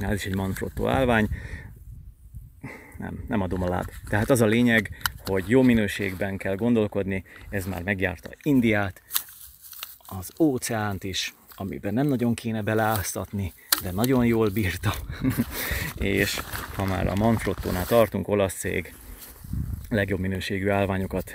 Ez 0.00 0.14
is 0.14 0.24
egy 0.24 0.34
Manfrotto 0.34 0.88
állvány, 0.88 1.28
nem, 2.98 3.24
nem 3.28 3.40
adom 3.40 3.62
a 3.62 3.68
láb. 3.68 3.90
Tehát 4.08 4.30
az 4.30 4.40
a 4.40 4.46
lényeg, 4.46 4.90
hogy 5.24 5.48
jó 5.48 5.62
minőségben 5.62 6.36
kell 6.36 6.54
gondolkodni, 6.54 7.24
ez 7.50 7.66
már 7.66 7.82
megjárta 7.82 8.30
Indiát, 8.42 9.02
az 9.98 10.30
óceánt 10.38 11.04
is, 11.04 11.34
amiben 11.54 11.94
nem 11.94 12.06
nagyon 12.06 12.34
kéne 12.34 12.62
beleáztatni, 12.62 13.52
de 13.82 13.90
nagyon 13.90 14.26
jól 14.26 14.48
bírta. 14.48 14.94
és 15.94 16.40
ha 16.74 16.84
már 16.84 17.06
a 17.06 17.14
Manfrottónál 17.14 17.86
tartunk, 17.86 18.28
olasz 18.28 18.54
cég 18.54 18.94
legjobb 19.92 20.20
minőségű 20.20 20.68
állványokat 20.68 21.32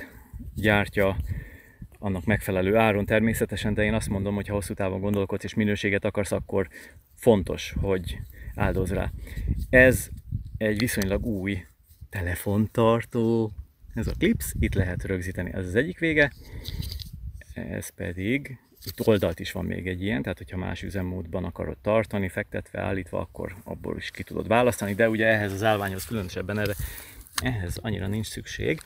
gyártja, 0.56 1.16
annak 2.00 2.26
megfelelő 2.26 2.76
áron 2.76 3.06
természetesen, 3.06 3.74
de 3.74 3.84
én 3.84 3.94
azt 3.94 4.10
mondom, 4.10 4.36
hogy 4.36 4.48
ha 4.48 4.54
hosszú 4.54 4.74
távon 4.74 5.00
gondolkodsz 5.00 5.44
és 5.44 5.54
minőséget 5.54 6.06
akarsz, 6.06 6.32
akkor 6.32 6.68
fontos, 7.16 7.74
hogy 7.82 8.20
áldoz 8.56 8.92
rá. 8.92 9.12
Ez 9.70 10.10
egy 10.58 10.80
viszonylag 10.80 11.26
új 11.26 11.66
telefontartó, 12.10 13.52
ez 13.94 14.08
a 14.08 14.14
Clips, 14.18 14.54
itt 14.60 14.74
lehet 14.74 15.04
rögzíteni, 15.04 15.54
ez 15.54 15.66
az 15.66 15.76
egyik 15.76 16.00
vége, 16.00 16.32
ez 17.54 17.90
pedig 17.90 18.58
itt 18.86 19.08
oldalt 19.08 19.40
is 19.40 19.52
van 19.52 19.66
még 19.66 19.88
egy 19.88 20.04
ilyen, 20.04 20.22
tehát 20.22 20.38
hogyha 20.38 20.58
más 20.58 20.84
üzemmódban 20.84 21.44
akarod 21.44 21.78
tartani, 21.78 22.30
fektetve, 22.30 22.82
állítva, 22.82 23.20
akkor 23.20 23.56
abból 23.64 23.98
is 23.98 24.12
ki 24.12 24.24
tudod 24.24 24.48
választani, 24.48 24.94
de 24.94 25.10
ugye 25.10 25.26
ehhez 25.26 25.52
az 25.52 25.64
állványhoz 25.64 26.06
különösebben 26.06 26.60
erre, 26.60 26.74
ehhez 27.42 27.78
annyira 27.78 28.08
nincs 28.08 28.28
szükség. 28.28 28.82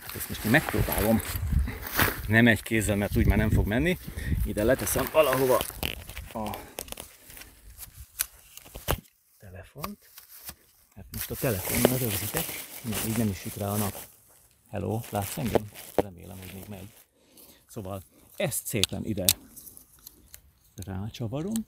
Hát 0.00 0.14
ezt 0.14 0.28
most 0.28 0.44
én 0.44 0.50
megpróbálom, 0.50 1.20
nem 2.26 2.46
egy 2.46 2.62
kézzel, 2.62 2.96
mert 2.96 3.16
úgy 3.16 3.26
már 3.26 3.38
nem 3.38 3.50
fog 3.50 3.66
menni. 3.66 3.98
Ide 4.44 4.64
leteszem 4.64 5.08
valahova 5.12 5.58
a 6.32 6.56
telefont. 9.38 10.10
Hát 10.94 11.06
most 11.12 11.30
a 11.30 11.34
telefonnal 11.34 11.98
rögzítek, 11.98 12.44
így 13.06 13.16
nem 13.16 13.28
is 13.28 13.38
süt 13.38 13.56
rá 13.56 13.68
a 13.68 13.76
nap. 13.76 13.96
Hello, 14.68 15.00
látsz 15.10 15.38
engem? 15.38 15.70
Remélem, 15.94 16.38
hogy 16.38 16.50
még 16.54 16.64
megy. 16.68 16.92
Szóval 17.66 18.02
ezt 18.36 18.66
szépen 18.66 19.04
ide 19.04 19.24
rácsavarom. 20.74 21.66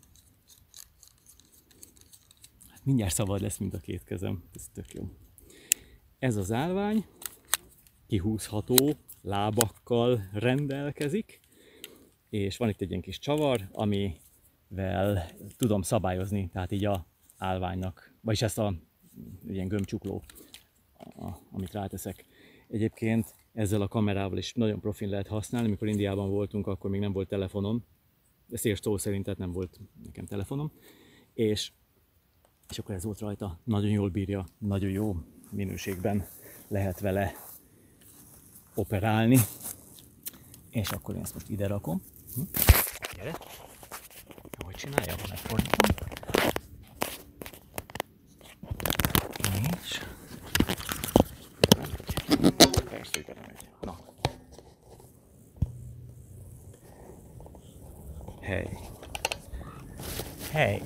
Hát 2.71 2.85
mindjárt 2.85 3.15
szabad 3.15 3.41
lesz, 3.41 3.57
mint 3.57 3.75
a 3.75 3.79
két 3.79 4.05
kezem. 4.05 4.45
Ez 4.55 4.63
tök 4.73 4.95
jó. 4.95 5.22
Ez 6.23 6.37
az 6.37 6.53
állvány 6.53 7.05
kihúzható 8.07 8.95
lábakkal 9.23 10.29
rendelkezik, 10.33 11.41
és 12.29 12.57
van 12.57 12.69
itt 12.69 12.81
egy 12.81 12.89
ilyen 12.91 13.03
kis 13.03 13.19
csavar, 13.19 13.69
amivel 13.73 15.31
tudom 15.57 15.83
szabályozni, 15.83 16.49
tehát 16.53 16.73
így 16.73 16.85
a 16.85 17.07
állványnak, 17.37 18.15
vagyis 18.21 18.43
ezt 18.43 18.59
a 18.59 18.75
ilyen 19.49 19.69
gömbcsukló, 19.69 20.23
amit 21.51 21.73
ráteszek. 21.73 22.25
Egyébként 22.69 23.35
ezzel 23.53 23.83
a 23.83 23.89
kamerával 23.89 24.39
is 24.39 24.53
nagyon 24.53 24.81
profin 24.81 25.09
lehet 25.09 25.29
használni. 25.29 25.69
Mikor 25.69 25.89
Indiában 25.89 26.31
voltunk, 26.31 26.67
akkor 26.67 26.91
még 26.91 27.01
nem 27.01 27.13
volt 27.13 27.29
telefonom. 27.29 27.85
Ezt 28.51 28.67
ér 28.67 28.79
szó 28.81 28.97
szerint, 28.97 29.25
tehát 29.25 29.39
nem 29.39 29.53
volt 29.53 29.81
nekem 30.05 30.27
telefonom. 30.27 30.73
És, 31.35 31.73
és 32.69 32.79
akkor 32.79 32.95
ez 32.95 33.05
volt 33.05 33.21
rajta. 33.21 33.61
Nagyon 33.65 33.91
jól 33.91 34.09
bírja, 34.09 34.47
nagyon 34.59 34.91
jó 34.91 35.17
minőségben 35.53 36.27
lehet 36.69 37.01
vele 37.01 37.35
operálni. 38.75 39.39
És 40.71 40.89
akkor 40.91 41.15
én 41.15 41.23
ezt 41.23 41.35
most 41.35 41.49
ide 41.49 41.67
rakom. 41.67 42.03
Hm? 42.35 42.41
Gyere! 43.17 43.37
Ahogy 44.59 44.75
csinálja, 44.75 45.15
megfordítom. 45.29 45.91
És 49.83 50.01
hogy. 53.13 53.25
Na. 53.81 53.99
Hely. 58.41 58.79
Hely. 60.51 60.83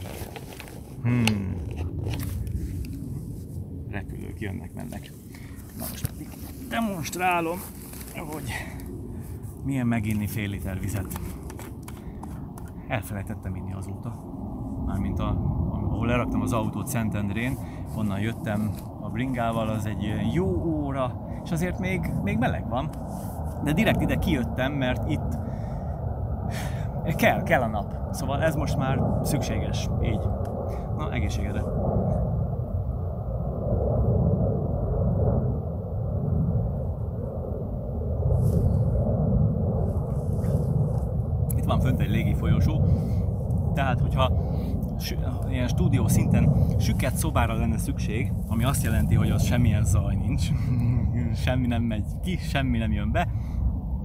Hmm. 1.02 1.36
Repülők 4.37 4.53
jönnek, 4.53 4.75
mennek. 4.75 5.12
Na 5.79 5.85
most 5.90 6.11
pedig 6.11 6.29
demonstrálom, 6.68 7.59
hogy 8.16 8.53
milyen 9.64 9.87
meginni 9.87 10.27
fél 10.27 10.49
liter 10.49 10.81
vizet. 10.81 11.20
Elfelejtettem 12.88 13.55
inni 13.55 13.72
azóta. 13.72 14.14
Mármint 14.87 15.18
a, 15.18 15.29
ahol 15.70 16.07
leraktam 16.07 16.40
az 16.40 16.53
autót 16.53 16.87
Szentendrén, 16.87 17.59
onnan 17.96 18.20
jöttem 18.20 18.70
a 19.01 19.09
bringával, 19.09 19.68
az 19.68 19.87
egy 19.87 20.33
jó 20.33 20.46
óra, 20.46 21.27
és 21.44 21.51
azért 21.51 21.79
még, 21.79 22.11
még 22.22 22.38
meleg 22.38 22.68
van. 22.68 22.90
De 23.64 23.72
direkt 23.72 24.01
ide 24.01 24.16
kijöttem, 24.16 24.72
mert 24.72 25.11
itt 25.11 25.38
kell, 27.16 27.42
kell 27.42 27.62
a 27.62 27.66
nap. 27.66 27.94
Szóval 28.11 28.42
ez 28.42 28.55
most 28.55 28.77
már 28.77 29.03
szükséges, 29.22 29.88
így. 30.03 30.20
Na, 30.96 31.12
egészségedre! 31.12 31.62
Itt 41.66 41.72
van 41.72 41.81
fönt 41.81 41.95
egy 42.06 42.12
légi 42.12 42.34
folyosó, 42.34 42.84
tehát 43.74 44.00
hogyha 44.00 44.32
ilyen 45.50 45.68
stúdió 45.68 46.08
szinten 46.08 46.52
süket 46.78 47.16
szobára 47.16 47.54
lenne 47.54 47.78
szükség, 47.78 48.32
ami 48.46 48.64
azt 48.64 48.82
jelenti, 48.82 49.14
hogy 49.14 49.30
az 49.30 49.44
semmilyen 49.44 49.84
zaj 49.84 50.14
nincs, 50.14 50.48
semmi 51.44 51.66
nem 51.66 51.82
megy 51.82 52.04
ki, 52.22 52.36
semmi 52.36 52.78
nem 52.78 52.92
jön 52.92 53.12
be, 53.12 53.28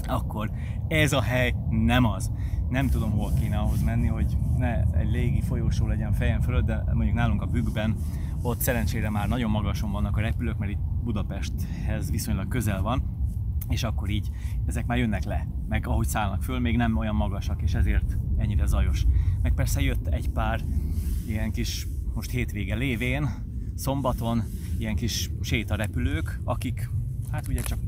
akkor 0.07 0.51
ez 0.87 1.13
a 1.13 1.21
hely 1.21 1.55
nem 1.69 2.05
az. 2.05 2.31
Nem 2.69 2.87
tudom, 2.87 3.11
hol 3.11 3.31
kéne 3.39 3.57
ahhoz 3.57 3.83
menni, 3.83 4.07
hogy 4.07 4.37
ne 4.57 4.83
egy 4.83 5.11
légi 5.11 5.41
folyósó 5.41 5.87
legyen 5.87 6.13
fejem 6.13 6.41
fölött, 6.41 6.65
de 6.65 6.83
mondjuk 6.93 7.15
nálunk 7.15 7.41
a 7.41 7.45
bükkben 7.45 7.95
ott 8.41 8.59
szerencsére 8.59 9.09
már 9.09 9.27
nagyon 9.27 9.51
magason 9.51 9.91
vannak 9.91 10.17
a 10.17 10.21
repülők, 10.21 10.57
mert 10.57 10.71
itt 10.71 10.81
Budapesthez 11.03 12.11
viszonylag 12.11 12.47
közel 12.47 12.81
van, 12.81 13.03
és 13.69 13.83
akkor 13.83 14.09
így 14.09 14.29
ezek 14.65 14.85
már 14.85 14.97
jönnek 14.97 15.23
le, 15.23 15.47
meg 15.71 15.87
ahogy 15.87 16.07
szállnak 16.07 16.43
föl, 16.43 16.59
még 16.59 16.77
nem 16.77 16.97
olyan 16.97 17.15
magasak, 17.15 17.61
és 17.61 17.73
ezért 17.73 18.17
ennyire 18.37 18.65
zajos. 18.65 19.05
Meg 19.41 19.53
persze 19.53 19.81
jött 19.81 20.07
egy 20.07 20.29
pár 20.29 20.63
ilyen 21.27 21.51
kis, 21.51 21.87
most 22.13 22.31
hétvége 22.31 22.75
lévén, 22.75 23.29
szombaton 23.75 24.43
ilyen 24.77 24.95
kis 24.95 25.29
sétarepülők, 25.41 26.39
akik 26.43 26.89
hát 27.31 27.47
ugye 27.47 27.61
csak 27.61 27.79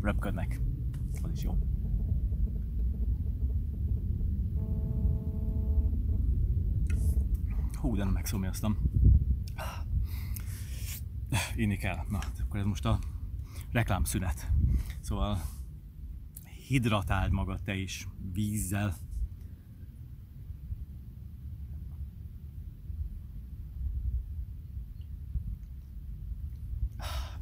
röpködnek. 0.00 0.60
Az 1.22 1.30
is 1.32 1.42
jó. 1.42 1.58
Hú, 7.72 7.96
de 7.96 8.04
nem 8.04 8.12
megszomjaztam. 8.12 8.76
Inni 11.56 11.76
kell. 11.76 11.98
Na, 12.08 12.18
akkor 12.42 12.60
ez 12.60 12.66
most 12.66 12.86
a 12.86 12.98
reklámszünet. 13.72 14.50
Szóval 15.00 15.38
hidratáld 16.70 17.32
magad 17.32 17.62
te 17.62 17.74
is 17.74 18.08
vízzel. 18.32 18.96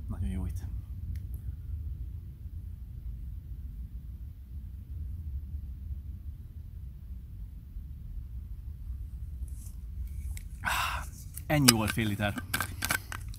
Nagyon 0.08 0.28
jó 0.28 0.46
itt. 0.46 0.64
Ennyi 11.46 11.72
volt 11.72 11.90
fél 11.90 12.06
liter. 12.06 12.34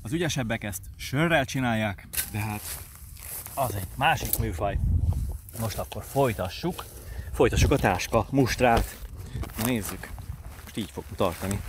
Az 0.02 0.14
ügyesebbek 0.14 0.64
ezt 0.64 0.90
sörrel 0.96 1.46
csinálják, 1.46 2.08
de 2.32 2.40
hát 2.40 2.62
az 3.54 3.74
egy 3.76 3.88
másik 3.96 4.38
műfaj. 4.38 4.80
Most 5.60 5.78
akkor 5.78 6.04
folytassuk. 6.04 6.86
Folytassuk 7.32 7.72
a 7.72 7.78
táska 7.78 8.26
mustrát. 8.32 8.98
Na 9.58 9.66
nézzük. 9.66 10.10
Most 10.64 10.78
így 10.78 10.92
fogunk 10.92 11.16
tartani 11.16 11.62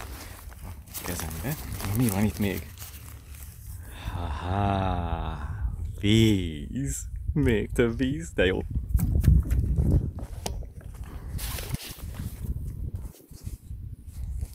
a 0.64 1.03
kezembe. 1.05 1.55
Mi 1.96 2.09
van 2.09 2.24
itt 2.24 2.38
még? 2.38 2.66
Haha, 4.14 5.38
víz. 6.00 7.09
Még 7.33 7.70
több 7.72 7.96
víz, 7.96 8.33
de 8.33 8.44
jó. 8.44 8.59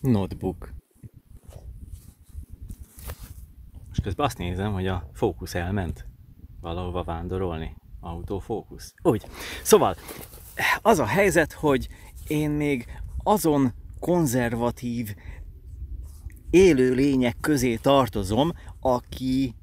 Notebook. 0.02 0.74
Most 3.88 4.02
közben 4.02 4.26
azt 4.26 4.38
nézem, 4.38 4.74
hogy 4.74 4.88
a 4.88 5.10
fókusz 5.14 5.56
elment 5.56 6.08
valahova 6.62 7.04
vándorolni. 7.04 7.76
Autofókusz. 8.06 8.94
Úgy. 9.02 9.26
Szóval, 9.64 9.96
az 10.82 11.00
a 11.00 11.06
helyzet, 11.06 11.54
hogy 11.54 11.88
én 12.28 12.50
még 12.50 12.86
azon 13.24 13.74
konzervatív 14.00 15.16
élő 16.50 16.94
lények 16.94 17.38
közé 17.42 17.76
tartozom, 17.76 18.52
aki 18.80 19.56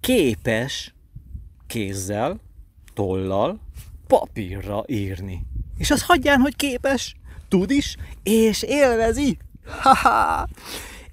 képes 0.00 0.94
kézzel, 1.66 2.40
tollal, 2.94 3.60
papírra 4.06 4.84
írni. 4.86 5.46
És 5.76 5.90
az 5.90 6.02
hagyján, 6.02 6.40
hogy 6.40 6.56
képes, 6.56 7.14
tud 7.48 7.70
is, 7.70 7.96
és 8.22 8.62
élvezi. 8.62 9.38
Haha! 9.66 10.48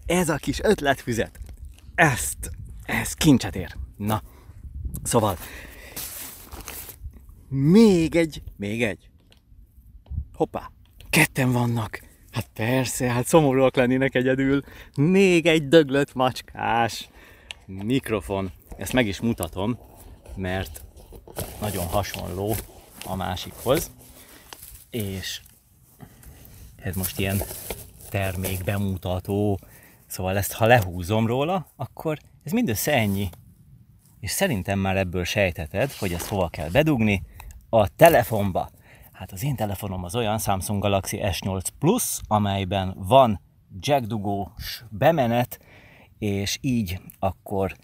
Ez 0.06 0.30
a 0.30 0.36
kis 0.36 0.60
ötletfüzet. 0.64 1.40
Ezt, 1.96 2.52
ez 2.84 3.14
kincset 3.14 3.56
ér. 3.56 3.76
Na, 3.98 4.22
szóval, 5.04 5.38
még 7.50 8.16
egy, 8.16 8.44
még 8.58 8.84
egy. 8.84 9.10
Hoppá, 10.34 10.72
ketten 11.10 11.52
vannak. 11.52 12.00
Hát 12.32 12.50
persze, 12.54 13.12
hát 13.12 13.26
szomorúak 13.26 13.76
lennének 13.76 14.16
egyedül. 14.16 14.64
Még 14.96 15.46
egy 15.46 15.68
döglött 15.68 16.14
macskás 16.14 17.10
mikrofon. 17.66 18.52
Ezt 18.78 18.94
meg 18.94 19.08
is 19.08 19.20
mutatom, 19.20 19.80
mert 20.36 20.84
nagyon 21.62 21.86
hasonló 21.86 22.56
a 23.06 23.16
másikhoz. 23.16 23.92
És 24.90 25.42
ez 26.76 26.96
most 26.96 27.20
ilyen 27.20 27.42
termék 28.10 28.64
bemutató, 28.64 29.60
szóval 30.08 30.38
ezt 30.38 30.54
ha 30.54 30.66
lehúzom 30.66 31.28
róla, 31.28 31.72
akkor 31.76 32.18
ez 32.44 32.52
mindössze 32.52 32.94
ennyi. 32.94 33.30
És 34.20 34.32
szerintem 34.32 34.80
már 34.80 34.98
ebből 34.98 35.24
sejteted, 35.24 35.92
hogy 35.92 36.14
ezt 36.14 36.28
hova 36.28 36.50
kell 36.50 36.70
bedugni, 36.70 37.24
a 37.70 37.96
telefonba. 37.96 38.70
Hát 39.12 39.32
az 39.32 39.44
én 39.44 39.56
telefonom 39.56 40.04
az 40.04 40.16
olyan 40.16 40.40
Samsung 40.40 40.82
Galaxy 40.82 41.20
S8 41.22 41.68
Plus, 41.80 42.20
amelyben 42.28 42.96
van 42.98 43.42
jackdugós 43.80 44.84
bemenet, 44.90 45.60
és 46.18 46.58
így 46.62 47.02
akkor 47.20 47.76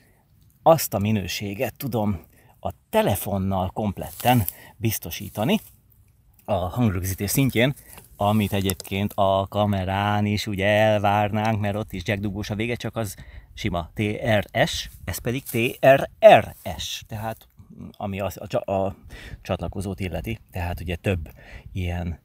azt 0.64 0.94
a 0.94 1.00
minőséget 1.00 1.78
tudom 1.78 2.20
a 2.60 2.72
telefonnal 2.90 3.70
kompletten 3.70 4.44
biztosítani 4.78 5.60
a 6.46 6.54
hangrögzítés 6.54 7.30
szintjén, 7.30 7.74
amit 8.16 8.54
egyébként 8.54 9.14
a 9.14 9.48
kamerán 9.50 10.26
is 10.26 10.48
ugye 10.48 10.66
elvárnánk, 10.66 11.60
mert 11.60 11.76
ott 11.76 11.94
is 11.94 12.02
jackdugós 12.06 12.50
a 12.50 12.56
vége, 12.56 12.76
csak 12.76 12.96
az 12.96 13.16
sima 13.54 13.90
TRS, 13.94 14.90
ez 15.06 15.18
pedig 15.18 15.44
TRRS, 15.44 17.04
tehát 17.08 17.48
ami 17.92 18.20
a, 18.20 18.32
a, 18.36 18.72
a 18.72 18.96
csatlakozót 19.42 20.00
illeti, 20.00 20.40
tehát 20.52 20.80
ugye 20.82 20.96
több 20.96 21.30
ilyen, 21.72 22.20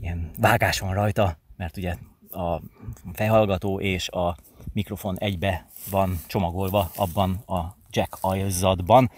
ilyen 0.00 0.30
vágás 0.38 0.78
van 0.78 0.94
rajta, 0.94 1.36
mert 1.56 1.76
ugye 1.76 1.96
a 2.30 2.60
fejhallgató 3.12 3.80
és 3.80 4.08
a 4.08 4.36
mikrofon 4.72 5.18
egybe 5.18 5.66
van 5.90 6.20
csomagolva 6.26 6.90
abban 6.96 7.42
a 7.46 7.76
jack 7.90 8.18
ajzatban, 8.20 9.10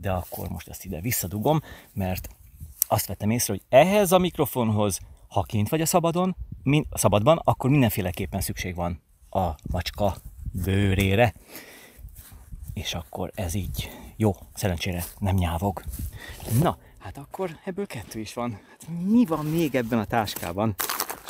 de 0.00 0.10
akkor 0.10 0.48
most 0.48 0.68
ezt 0.68 0.84
ide 0.84 1.00
visszadugom, 1.00 1.60
mert 1.92 2.28
azt 2.88 3.06
vettem 3.06 3.30
észre, 3.30 3.52
hogy 3.52 3.62
ehhez 3.68 4.12
a 4.12 4.18
mikrofonhoz, 4.18 5.00
ha 5.28 5.42
kint 5.42 5.68
vagy 5.68 5.80
a 5.80 5.86
szabadon, 5.86 6.36
min, 6.62 6.86
szabadban, 6.92 7.40
akkor 7.44 7.70
mindenféleképpen 7.70 8.40
szükség 8.40 8.74
van 8.74 9.00
a 9.30 9.48
macska 9.70 10.16
bőrére. 10.52 11.34
És 12.74 12.94
akkor 12.94 13.30
ez 13.34 13.54
így 13.54 13.90
jó, 14.20 14.36
szerencsére 14.54 15.04
nem 15.18 15.34
nyávog. 15.34 15.82
Na, 16.60 16.78
hát 16.98 17.18
akkor 17.18 17.50
ebből 17.64 17.86
kettő 17.86 18.20
is 18.20 18.34
van. 18.34 18.60
Hát 18.70 18.86
mi 19.04 19.24
van 19.24 19.44
még 19.44 19.74
ebben 19.74 19.98
a 19.98 20.04
táskában? 20.04 20.74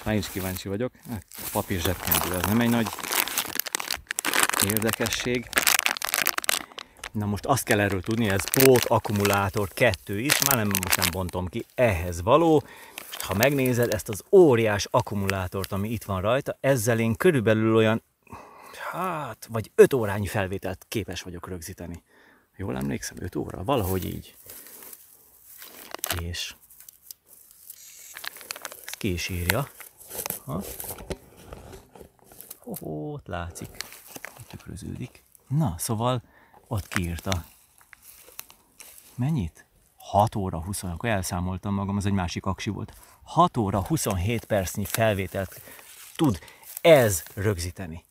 Már 0.04 0.14
is 0.14 0.28
kíváncsi 0.28 0.68
vagyok. 0.68 0.92
Hát, 1.10 1.24
a 1.36 1.48
papír 1.52 1.80
zsebkendő, 1.80 2.36
ez 2.36 2.44
nem 2.44 2.60
egy 2.60 2.70
nagy 2.70 2.86
érdekesség. 4.66 5.48
Na 7.12 7.26
most 7.26 7.46
azt 7.46 7.64
kell 7.64 7.80
erről 7.80 8.02
tudni, 8.02 8.28
ez 8.28 8.50
pót 8.50 8.84
akkumulátor 8.84 9.68
kettő 9.68 10.20
is, 10.20 10.44
már 10.46 10.56
nem, 10.56 10.70
most 10.82 10.96
nem 10.96 11.08
bontom 11.10 11.46
ki, 11.46 11.64
ehhez 11.74 12.22
való. 12.22 12.62
Ha 13.20 13.34
megnézed 13.34 13.94
ezt 13.94 14.08
az 14.08 14.22
óriás 14.30 14.86
akkumulátort, 14.90 15.72
ami 15.72 15.88
itt 15.88 16.04
van 16.04 16.20
rajta, 16.20 16.56
ezzel 16.60 16.98
én 16.98 17.16
körülbelül 17.16 17.76
olyan 17.76 18.02
hát, 18.90 19.46
vagy 19.50 19.70
5 19.74 19.92
órányi 19.94 20.26
felvételt 20.26 20.84
képes 20.88 21.22
vagyok 21.22 21.48
rögzíteni. 21.48 22.02
Jól 22.58 22.76
emlékszem, 22.76 23.16
5 23.20 23.36
óra, 23.36 23.64
valahogy 23.64 24.04
így. 24.04 24.36
És 26.20 26.54
ezt 28.82 28.96
ki. 28.96 29.46
Ha? 30.44 30.62
Oh, 32.64 33.12
ott 33.12 33.26
látszik, 33.26 33.68
hogy 34.34 34.46
tükröződik. 34.46 35.22
Na, 35.48 35.74
szóval 35.78 36.22
ott 36.66 36.88
kiírta. 36.88 37.44
Mennyit? 39.14 39.66
6 39.96 40.34
óra 40.34 40.62
20, 40.62 40.82
akkor 40.82 41.08
elszámoltam 41.08 41.74
magam, 41.74 41.96
az 41.96 42.06
egy 42.06 42.12
másik 42.12 42.46
aksi 42.46 42.70
volt. 42.70 42.92
6 43.22 43.56
óra 43.56 43.84
27 43.84 44.44
percnyi 44.44 44.84
felvételt 44.84 45.60
tud 46.16 46.38
ez 46.80 47.22
rögzíteni. 47.34 48.04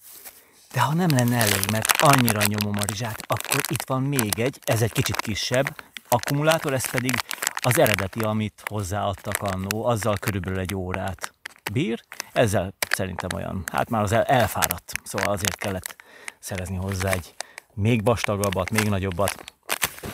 De 0.78 0.84
ha 0.84 0.94
nem 0.94 1.10
lenne 1.10 1.38
elég, 1.38 1.72
mert 1.72 1.92
annyira 2.02 2.42
nyomom 2.46 2.76
a 2.80 2.84
rizsát, 2.86 3.24
akkor 3.28 3.62
itt 3.70 3.84
van 3.86 4.02
még 4.02 4.40
egy, 4.40 4.60
ez 4.64 4.82
egy 4.82 4.92
kicsit 4.92 5.16
kisebb 5.16 5.76
akkumulátor, 6.10 6.74
ez 6.74 6.90
pedig 6.90 7.12
az 7.56 7.80
eredeti, 7.80 8.20
amit 8.20 8.64
hozzáadtak 8.66 9.42
annó, 9.42 9.86
azzal 9.86 10.18
körülbelül 10.18 10.60
egy 10.60 10.76
órát 10.76 11.34
bír. 11.72 12.04
Ezzel 12.34 12.74
szerintem 12.90 13.30
olyan, 13.36 13.64
hát 13.72 13.90
már 13.90 14.02
az 14.02 14.12
el, 14.12 14.24
elfáradt, 14.24 14.94
szóval 15.04 15.34
azért 15.34 15.56
kellett 15.56 15.96
szerezni 16.40 16.76
hozzá 16.76 17.12
egy 17.12 17.36
még 17.74 18.04
vastagabbat, 18.04 18.70
még 18.70 18.90
nagyobbat, 18.90 19.54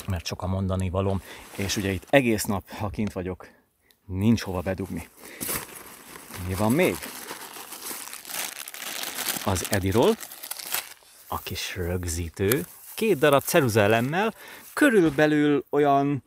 mert 0.08 0.26
sok 0.26 0.42
a 0.42 0.48
mondani 0.48 0.90
valom, 0.90 1.22
és 1.56 1.78
ugye 1.78 1.92
itt 1.92 2.08
egész 2.10 2.44
nap, 2.44 2.70
ha 2.70 2.90
kint 2.90 3.14
vagyok, 3.14 3.48
nincs 4.06 4.42
hova 4.42 4.62
bedugni. 4.62 5.10
Mi 6.48 6.54
van 6.54 6.72
még? 6.72 6.96
Az 9.46 9.66
Ediról 9.70 10.16
a 11.34 11.40
kis 11.44 11.76
rögzítő, 11.76 12.66
két 12.96 13.18
darab 13.18 13.44
ceruzelemmel, 13.44 14.34
körülbelül 14.74 15.66
olyan, 15.70 16.24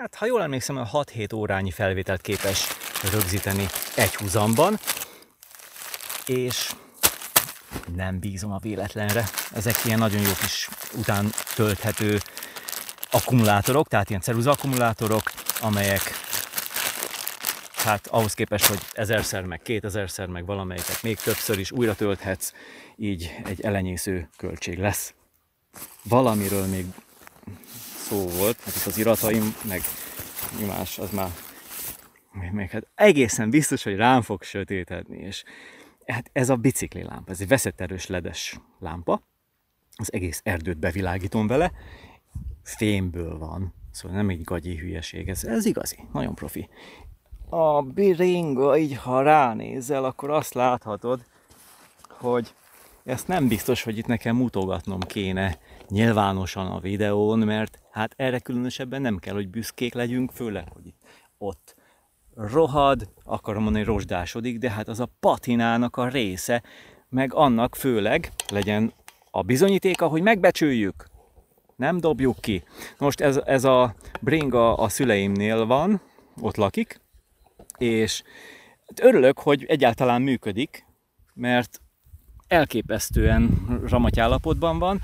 hát 0.00 0.14
ha 0.14 0.26
jól 0.26 0.42
emlékszem, 0.42 0.86
6-7 0.92 1.34
órányi 1.34 1.70
felvételt 1.70 2.20
képes 2.20 2.66
rögzíteni 3.12 3.66
egy 3.94 4.14
húzamban, 4.14 4.78
és 6.26 6.70
nem 7.96 8.18
bízom 8.18 8.52
a 8.52 8.58
véletlenre. 8.58 9.24
Ezek 9.54 9.84
ilyen 9.84 9.98
nagyon 9.98 10.20
jó 10.20 10.32
kis 10.40 10.68
után 10.94 11.30
tölthető 11.54 12.20
akkumulátorok, 13.10 13.88
tehát 13.88 14.08
ilyen 14.08 14.20
ceruza 14.20 14.50
akkumulátorok, 14.50 15.22
amelyek 15.60 16.02
hát 17.88 18.06
ahhoz 18.06 18.34
képest, 18.34 18.66
hogy 18.66 18.78
ezerszer, 18.92 19.44
meg 19.44 19.62
kétezerszer, 19.62 20.26
meg 20.26 20.46
valamelyiket 20.46 21.02
még 21.02 21.16
többször 21.16 21.58
is 21.58 21.72
újra 21.72 21.94
tölthetsz, 21.94 22.52
így 22.96 23.34
egy 23.44 23.60
elenyésző 23.60 24.28
költség 24.36 24.78
lesz. 24.78 25.14
Valamiről 26.02 26.66
még 26.66 26.84
szó 27.96 28.28
volt, 28.28 28.60
hát 28.60 28.76
itt 28.76 28.86
az 28.86 28.98
irataim, 28.98 29.54
meg 29.68 29.82
más, 30.66 30.98
az 30.98 31.10
már 31.10 31.30
még 32.52 32.70
hát 32.70 32.86
egészen 32.94 33.50
biztos, 33.50 33.82
hogy 33.82 33.96
rám 33.96 34.22
fog 34.22 34.42
sötétedni, 34.42 35.18
és 35.18 35.44
hát 36.06 36.30
ez 36.32 36.50
a 36.50 36.56
bicikli 36.56 37.02
lámpa, 37.02 37.30
ez 37.30 37.40
egy 37.40 37.48
veszett 37.48 37.80
erős 37.80 38.06
ledes 38.06 38.58
lámpa, 38.78 39.22
az 39.96 40.12
egész 40.12 40.40
erdőt 40.44 40.78
bevilágítom 40.78 41.46
vele, 41.46 41.72
fémből 42.62 43.38
van, 43.38 43.74
szóval 43.90 44.16
nem 44.16 44.28
egy 44.28 44.44
gagyi 44.44 44.76
hülyeség, 44.76 45.28
ez, 45.28 45.44
ez 45.44 45.64
igazi, 45.64 45.96
nagyon 46.12 46.34
profi. 46.34 46.68
A 47.50 47.82
biringa, 47.82 48.78
így 48.78 48.96
ha 48.96 49.22
ránézel, 49.22 50.04
akkor 50.04 50.30
azt 50.30 50.54
láthatod, 50.54 51.20
hogy 52.08 52.54
ezt 53.04 53.28
nem 53.28 53.48
biztos, 53.48 53.82
hogy 53.82 53.98
itt 53.98 54.06
nekem 54.06 54.36
mutogatnom 54.36 55.00
kéne 55.00 55.58
nyilvánosan 55.88 56.66
a 56.66 56.80
videón, 56.80 57.38
mert 57.38 57.78
hát 57.90 58.14
erre 58.16 58.38
különösebben 58.38 59.00
nem 59.00 59.16
kell, 59.16 59.34
hogy 59.34 59.48
büszkék 59.48 59.94
legyünk, 59.94 60.30
főleg, 60.30 60.68
hogy 60.72 60.94
ott 61.38 61.74
rohad, 62.34 63.08
akarom 63.24 63.62
mondani 63.62 63.84
rozsdásodik, 63.84 64.58
de 64.58 64.70
hát 64.70 64.88
az 64.88 65.00
a 65.00 65.08
patinának 65.20 65.96
a 65.96 66.08
része, 66.08 66.62
meg 67.08 67.34
annak 67.34 67.76
főleg 67.76 68.32
legyen 68.50 68.92
a 69.30 69.42
bizonyítéka, 69.42 70.06
hogy 70.06 70.22
megbecsüljük, 70.22 71.06
nem 71.76 72.00
dobjuk 72.00 72.40
ki. 72.40 72.62
Most 72.98 73.20
ez, 73.20 73.36
ez 73.36 73.64
a 73.64 73.94
bringa 74.20 74.74
a 74.74 74.88
szüleimnél 74.88 75.66
van, 75.66 76.00
ott 76.40 76.56
lakik, 76.56 77.00
és 77.78 78.22
örülök, 79.02 79.38
hogy 79.38 79.64
egyáltalán 79.64 80.22
működik, 80.22 80.84
mert 81.34 81.80
elképesztően 82.48 83.50
ramatyállapotban 83.86 84.78
van. 84.78 85.00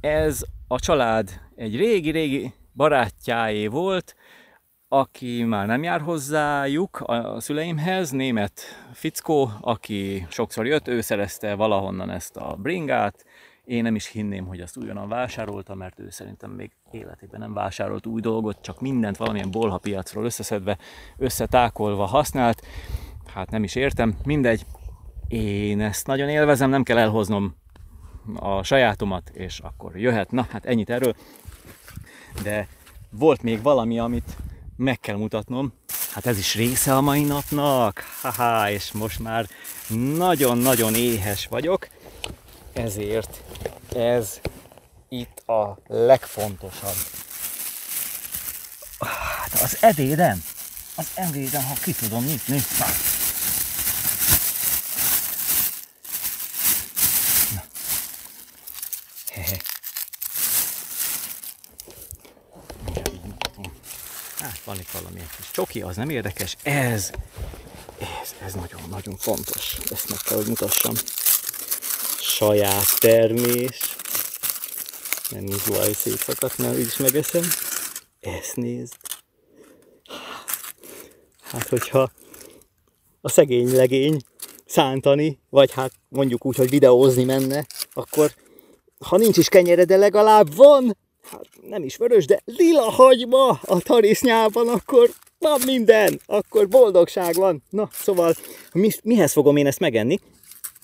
Ez 0.00 0.44
a 0.68 0.78
család 0.78 1.40
egy 1.56 1.76
régi-régi 1.76 2.52
barátjáé 2.74 3.66
volt, 3.66 4.14
aki 4.88 5.42
már 5.42 5.66
nem 5.66 5.82
jár 5.82 6.00
hozzájuk 6.00 7.00
a 7.00 7.40
szüleimhez, 7.40 8.10
német 8.10 8.60
fickó, 8.92 9.50
aki 9.60 10.26
sokszor 10.30 10.66
jött, 10.66 10.88
ő 10.88 11.00
szerezte 11.00 11.54
valahonnan 11.54 12.10
ezt 12.10 12.36
a 12.36 12.56
bringát, 12.58 13.24
én 13.66 13.82
nem 13.82 13.94
is 13.94 14.06
hinném, 14.06 14.46
hogy 14.46 14.60
azt 14.60 14.76
újonnan 14.76 15.08
vásárolta, 15.08 15.74
mert 15.74 16.00
ő 16.00 16.10
szerintem 16.10 16.50
még 16.50 16.70
életében 16.90 17.40
nem 17.40 17.52
vásárolt 17.52 18.06
új 18.06 18.20
dolgot, 18.20 18.62
csak 18.62 18.80
mindent 18.80 19.16
valamilyen 19.16 19.50
bolha 19.50 19.78
piacról 19.78 20.24
összeszedve, 20.24 20.78
összetákolva 21.16 22.04
használt. 22.04 22.62
Hát 23.34 23.50
nem 23.50 23.62
is 23.62 23.74
értem, 23.74 24.16
mindegy. 24.24 24.66
Én 25.28 25.80
ezt 25.80 26.06
nagyon 26.06 26.28
élvezem, 26.28 26.70
nem 26.70 26.82
kell 26.82 26.98
elhoznom 26.98 27.56
a 28.34 28.62
sajátomat, 28.62 29.28
és 29.28 29.58
akkor 29.58 29.98
jöhet. 29.98 30.30
Na, 30.30 30.46
hát 30.50 30.64
ennyit 30.64 30.90
erről. 30.90 31.14
De 32.42 32.68
volt 33.10 33.42
még 33.42 33.62
valami, 33.62 33.98
amit 33.98 34.36
meg 34.76 35.00
kell 35.00 35.16
mutatnom. 35.16 35.72
Hát 36.12 36.26
ez 36.26 36.38
is 36.38 36.54
része 36.54 36.96
a 36.96 37.00
mai 37.00 37.24
napnak. 37.24 38.02
Haha, 38.22 38.70
és 38.70 38.92
most 38.92 39.20
már 39.20 39.46
nagyon-nagyon 40.16 40.94
éhes 40.94 41.46
vagyok. 41.46 41.88
Ezért 42.76 43.42
ez 43.94 44.40
itt 45.08 45.38
a 45.48 45.78
legfontosabb. 45.86 46.96
Hát 48.98 49.60
az 49.62 49.76
edéden, 49.80 50.42
az 50.94 51.06
edéden, 51.14 51.62
ha 51.62 51.74
ki 51.82 51.92
tudom 51.92 52.24
nyitni. 52.24 52.62
Na. 52.78 52.86
Na. 57.54 57.62
Hát 64.38 64.60
van 64.64 64.78
itt 64.78 64.90
valami 64.90 65.26
kis 65.36 65.50
csoki, 65.50 65.82
az 65.82 65.96
nem 65.96 66.10
érdekes. 66.10 66.56
Ez, 66.62 67.10
ez, 67.98 68.34
ez 68.44 68.54
nagyon-nagyon 68.54 69.16
fontos. 69.16 69.76
Ezt 69.90 70.08
meg 70.08 70.18
kell, 70.18 70.36
hogy 70.36 70.46
mutassam 70.46 70.94
saját 72.26 72.98
termés. 72.98 73.96
Nem 75.30 75.46
így 75.46 75.66
vaj 75.66 75.92
szétszakadt, 75.92 76.58
mert 76.58 76.78
is 76.78 76.96
megeszem. 76.96 77.42
Ezt 78.20 78.56
nézd. 78.56 78.94
Hát, 81.42 81.68
hogyha 81.68 82.10
a 83.20 83.28
szegény 83.28 83.74
legény 83.74 84.20
szántani, 84.66 85.38
vagy 85.50 85.72
hát 85.72 85.92
mondjuk 86.08 86.46
úgy, 86.46 86.56
hogy 86.56 86.70
videózni 86.70 87.24
menne, 87.24 87.66
akkor 87.92 88.34
ha 88.98 89.16
nincs 89.16 89.36
is 89.36 89.48
kenyere, 89.48 89.84
de 89.84 89.96
legalább 89.96 90.54
van, 90.54 90.96
hát 91.30 91.46
nem 91.68 91.82
is 91.82 91.96
vörös, 91.96 92.24
de 92.24 92.42
lila 92.44 92.90
hagyma 92.90 93.48
a 93.48 93.80
tarisznyában, 93.80 94.68
akkor 94.68 95.10
van 95.38 95.60
minden, 95.64 96.20
akkor 96.26 96.68
boldogság 96.68 97.34
van. 97.34 97.62
Na, 97.70 97.88
szóval 97.92 98.34
mi, 98.72 98.90
mihez 99.02 99.32
fogom 99.32 99.56
én 99.56 99.66
ezt 99.66 99.80
megenni? 99.80 100.18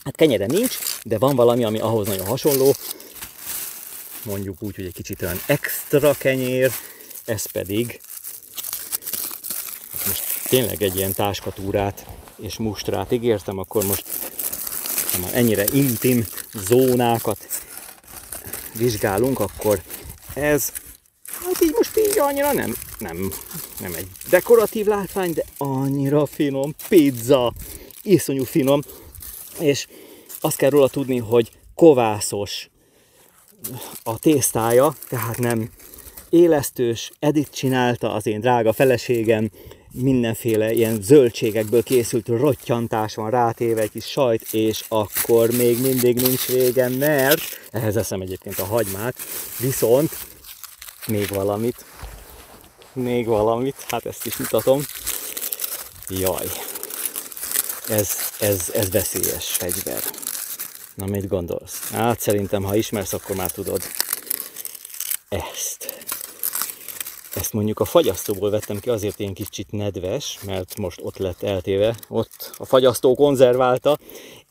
Hát 0.05 0.17
kenyere 0.17 0.47
nincs, 0.47 0.79
de 1.03 1.19
van 1.19 1.37
valami, 1.37 1.65
ami 1.65 1.79
ahhoz 1.79 2.07
nagyon 2.07 2.27
hasonló. 2.27 2.75
Mondjuk 4.25 4.63
úgy, 4.63 4.75
hogy 4.75 4.85
egy 4.85 4.93
kicsit 4.93 5.23
olyan 5.23 5.41
extra 5.47 6.15
kenyér, 6.19 6.73
ez 7.25 7.47
pedig 7.47 8.01
hát 9.93 10.07
most 10.07 10.23
tényleg 10.49 10.83
egy 10.83 10.97
ilyen 10.97 11.13
táskatúrát 11.13 12.07
és 12.37 12.57
mustrát 12.57 13.13
ígértem, 13.13 13.59
akkor 13.59 13.85
most 13.85 14.05
ha 15.21 15.33
ennyire 15.33 15.65
intim 15.73 16.27
zónákat 16.55 17.47
vizsgálunk, 18.75 19.41
akkor 19.41 19.83
ez 20.35 20.73
hát 21.27 21.61
így 21.63 21.73
most 21.77 21.99
így 21.99 22.19
annyira 22.19 22.53
nem, 22.53 22.75
nem, 22.99 23.33
nem 23.81 23.95
egy 23.95 24.07
dekoratív 24.31 24.87
látvány, 24.87 25.33
de 25.33 25.45
annyira 25.59 26.27
finom. 26.27 26.75
Pizza, 26.89 27.53
iszonyú 28.03 28.45
finom, 28.45 28.83
és 29.59 29.87
azt 30.41 30.57
kell 30.57 30.71
róla 30.71 30.89
tudni, 30.89 31.19
hogy 31.19 31.51
kovászos 31.75 32.71
a 34.03 34.19
tésztája, 34.19 34.95
tehát 35.09 35.39
nem 35.39 35.71
élesztős, 36.31 37.11
Edith 37.19 37.51
csinálta, 37.51 38.13
az 38.13 38.27
én 38.27 38.41
drága 38.41 38.73
feleségem, 38.73 39.51
mindenféle 39.93 40.73
ilyen 40.73 41.03
zöldségekből 41.03 41.83
készült 41.83 42.29
rottyantás 42.29 43.15
van 43.15 43.31
rátéve 43.31 43.81
egy 43.81 43.91
kis 43.91 44.07
sajt, 44.07 44.53
és 44.53 44.85
akkor 44.89 45.51
még 45.51 45.81
mindig 45.81 46.21
nincs 46.21 46.47
vége, 46.47 46.89
mert 46.89 47.43
ehhez 47.71 47.97
eszem 47.97 48.21
egyébként 48.21 48.59
a 48.59 48.65
hagymát, 48.65 49.17
viszont 49.61 50.11
még 51.07 51.29
valamit, 51.29 51.85
még 52.93 53.27
valamit, 53.27 53.87
hát 53.89 54.07
ezt 54.07 54.27
is 54.27 54.37
mutatom. 54.37 54.81
Jaj, 56.09 56.47
ez, 57.89 58.17
ez, 58.41 58.71
ez 58.75 58.91
veszélyes 58.91 59.47
fegyver. 59.47 60.03
Na, 60.95 61.07
mit 61.07 61.29
gondolsz? 61.29 61.91
Hát 61.91 62.21
szerintem, 62.21 62.63
ha 62.63 62.77
ismersz, 62.77 63.13
akkor 63.13 63.37
már 63.37 63.51
tudod. 63.51 63.83
Ezt. 65.29 66.03
Ezt 67.35 67.53
mondjuk 67.53 67.81
a 67.81 67.85
fagyasztóból 67.85 68.51
vettem 68.51 68.79
ki, 68.79 68.91
azért 68.91 69.21
én 69.21 69.35
kicsit 69.35 69.71
nedves, 69.71 70.39
mert 70.47 70.77
most 70.77 71.01
ott 71.03 71.17
lett 71.17 71.43
eltéve. 71.43 71.97
Ott 72.09 72.55
a 72.57 72.65
fagyasztó 72.65 73.15
konzerválta. 73.15 73.99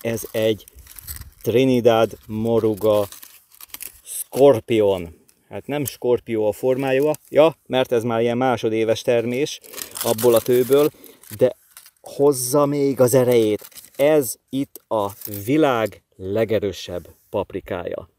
Ez 0.01 0.21
egy 0.31 0.65
Trinidad 1.41 2.17
Moruga 2.27 3.07
Scorpion. 4.03 5.19
Hát 5.49 5.67
nem 5.67 5.85
skorpió 5.85 6.47
a 6.47 6.51
formája, 6.51 7.11
ja, 7.29 7.55
mert 7.65 7.91
ez 7.91 8.03
már 8.03 8.21
ilyen 8.21 8.37
másodéves 8.37 9.01
termés 9.01 9.59
abból 10.03 10.33
a 10.33 10.41
tőből, 10.41 10.89
de 11.37 11.55
hozza 12.01 12.65
még 12.65 12.99
az 12.99 13.13
erejét. 13.13 13.67
Ez 13.95 14.35
itt 14.49 14.83
a 14.87 15.09
világ 15.45 16.03
legerősebb 16.15 17.07
paprikája. 17.29 18.09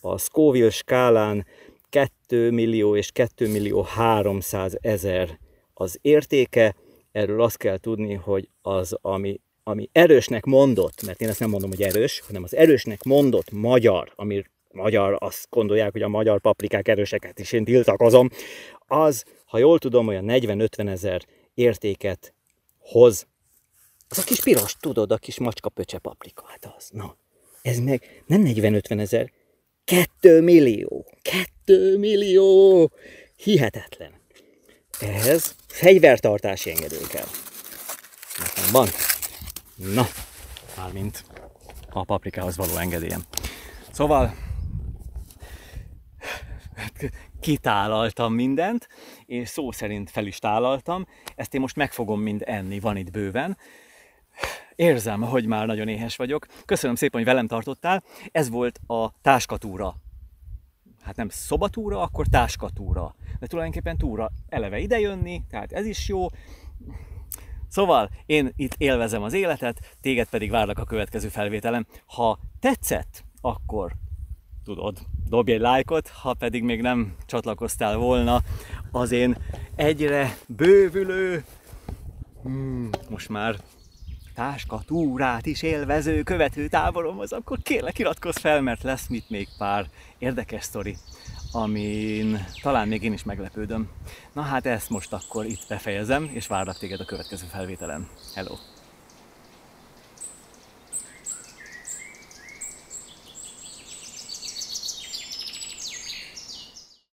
A 0.00 0.18
Scoville 0.18 0.70
skálán 0.70 1.46
2 1.88 2.50
millió 2.50 2.96
és 2.96 3.10
2 3.10 3.48
millió 3.48 3.82
300 3.82 4.76
ezer 4.80 5.38
az 5.74 5.98
értéke. 6.02 6.74
Erről 7.12 7.42
azt 7.42 7.56
kell 7.56 7.78
tudni, 7.78 8.14
hogy 8.14 8.48
az, 8.62 8.96
ami 9.00 9.40
ami 9.66 9.88
erősnek 9.92 10.44
mondott, 10.44 11.02
mert 11.06 11.20
én 11.20 11.28
ezt 11.28 11.40
nem 11.40 11.50
mondom, 11.50 11.70
hogy 11.70 11.82
erős, 11.82 12.22
hanem 12.26 12.42
az 12.42 12.54
erősnek 12.54 13.02
mondott 13.02 13.50
magyar, 13.50 14.12
ami 14.16 14.42
magyar, 14.72 15.16
azt 15.18 15.46
gondolják, 15.50 15.92
hogy 15.92 16.02
a 16.02 16.08
magyar 16.08 16.40
paprikák 16.40 16.88
erőseket 16.88 17.38
is 17.38 17.52
én 17.52 17.64
tiltakozom, 17.64 18.28
az, 18.78 19.24
ha 19.44 19.58
jól 19.58 19.78
tudom, 19.78 20.08
olyan 20.08 20.24
40-50 20.28 20.88
ezer 20.88 21.22
értéket 21.54 22.33
hoz. 22.84 23.26
Az 24.08 24.18
a 24.18 24.22
kis 24.22 24.40
piros, 24.40 24.76
tudod, 24.80 25.12
a 25.12 25.16
kis 25.16 25.38
macska 25.38 25.68
pöcse 25.68 25.98
paprika, 25.98 26.44
hát 26.46 26.74
az, 26.76 26.88
na. 26.92 27.16
Ez 27.62 27.78
meg 27.78 28.22
nem 28.26 28.42
40-50 28.44 29.00
ezer, 29.00 29.32
2 29.84 30.40
millió, 30.40 31.06
2 31.22 31.98
millió, 31.98 32.90
hihetetlen. 33.36 34.12
Ehhez 35.00 35.54
fegyvertartási 35.66 36.70
engedély 36.70 37.06
kell. 37.08 37.26
Nekem 38.38 38.72
van. 38.72 38.88
Na, 39.76 40.06
mármint 40.76 41.24
a 41.90 42.04
paprikához 42.04 42.56
való 42.56 42.76
engedélyem. 42.76 43.24
Szóval 43.92 44.34
kitálaltam 47.44 48.34
mindent, 48.34 48.88
és 49.26 49.48
szó 49.48 49.72
szerint 49.72 50.10
fel 50.10 50.26
is 50.26 50.38
tálaltam. 50.38 51.06
Ezt 51.36 51.54
én 51.54 51.60
most 51.60 51.76
meg 51.76 51.92
fogom 51.92 52.20
mind 52.20 52.42
enni, 52.46 52.80
van 52.80 52.96
itt 52.96 53.10
bőven. 53.10 53.56
Érzem, 54.74 55.20
hogy 55.20 55.46
már 55.46 55.66
nagyon 55.66 55.88
éhes 55.88 56.16
vagyok. 56.16 56.46
Köszönöm 56.64 56.96
szépen, 56.96 57.20
hogy 57.20 57.30
velem 57.30 57.46
tartottál. 57.46 58.02
Ez 58.32 58.50
volt 58.50 58.80
a 58.86 59.20
táskatúra. 59.22 59.94
Hát 61.02 61.16
nem 61.16 61.28
szobatúra, 61.28 62.00
akkor 62.00 62.26
táskatúra. 62.26 63.14
De 63.38 63.46
tulajdonképpen 63.46 63.96
túra 63.96 64.30
eleve 64.48 64.78
idejönni, 64.78 65.42
tehát 65.50 65.72
ez 65.72 65.86
is 65.86 66.08
jó. 66.08 66.26
Szóval 67.68 68.10
én 68.26 68.52
itt 68.56 68.74
élvezem 68.78 69.22
az 69.22 69.32
életet, 69.32 69.96
téged 70.00 70.28
pedig 70.28 70.50
várlak 70.50 70.78
a 70.78 70.84
következő 70.84 71.28
felvételem. 71.28 71.86
Ha 72.06 72.38
tetszett, 72.60 73.24
akkor 73.40 73.92
tudod, 74.64 74.98
dobj 75.28 75.52
egy 75.52 75.60
lájkot, 75.60 76.08
ha 76.08 76.34
pedig 76.34 76.62
még 76.62 76.80
nem 76.80 77.14
csatlakoztál 77.26 77.96
volna 77.96 78.40
az 78.90 79.10
én 79.10 79.36
egyre 79.76 80.36
bővülő, 80.46 81.44
hmm, 82.42 82.88
most 83.10 83.28
már 83.28 83.56
táska 84.34 84.82
túrát 84.86 85.46
is 85.46 85.62
élvező 85.62 86.22
követő 86.22 86.68
táboromhoz, 86.68 87.32
akkor 87.32 87.58
kérlek 87.62 87.98
iratkozz 87.98 88.36
fel, 88.36 88.60
mert 88.60 88.82
lesz 88.82 89.06
mit 89.06 89.30
még 89.30 89.48
pár 89.58 89.86
érdekes 90.18 90.64
sztori, 90.64 90.96
amin 91.52 92.46
talán 92.62 92.88
még 92.88 93.02
én 93.02 93.12
is 93.12 93.24
meglepődöm. 93.24 93.88
Na 94.32 94.42
hát 94.42 94.66
ezt 94.66 94.90
most 94.90 95.12
akkor 95.12 95.44
itt 95.44 95.66
befejezem, 95.68 96.30
és 96.32 96.46
várlak 96.46 96.78
téged 96.78 97.00
a 97.00 97.04
következő 97.04 97.46
felvételen. 97.46 98.08
Hello! 98.34 98.73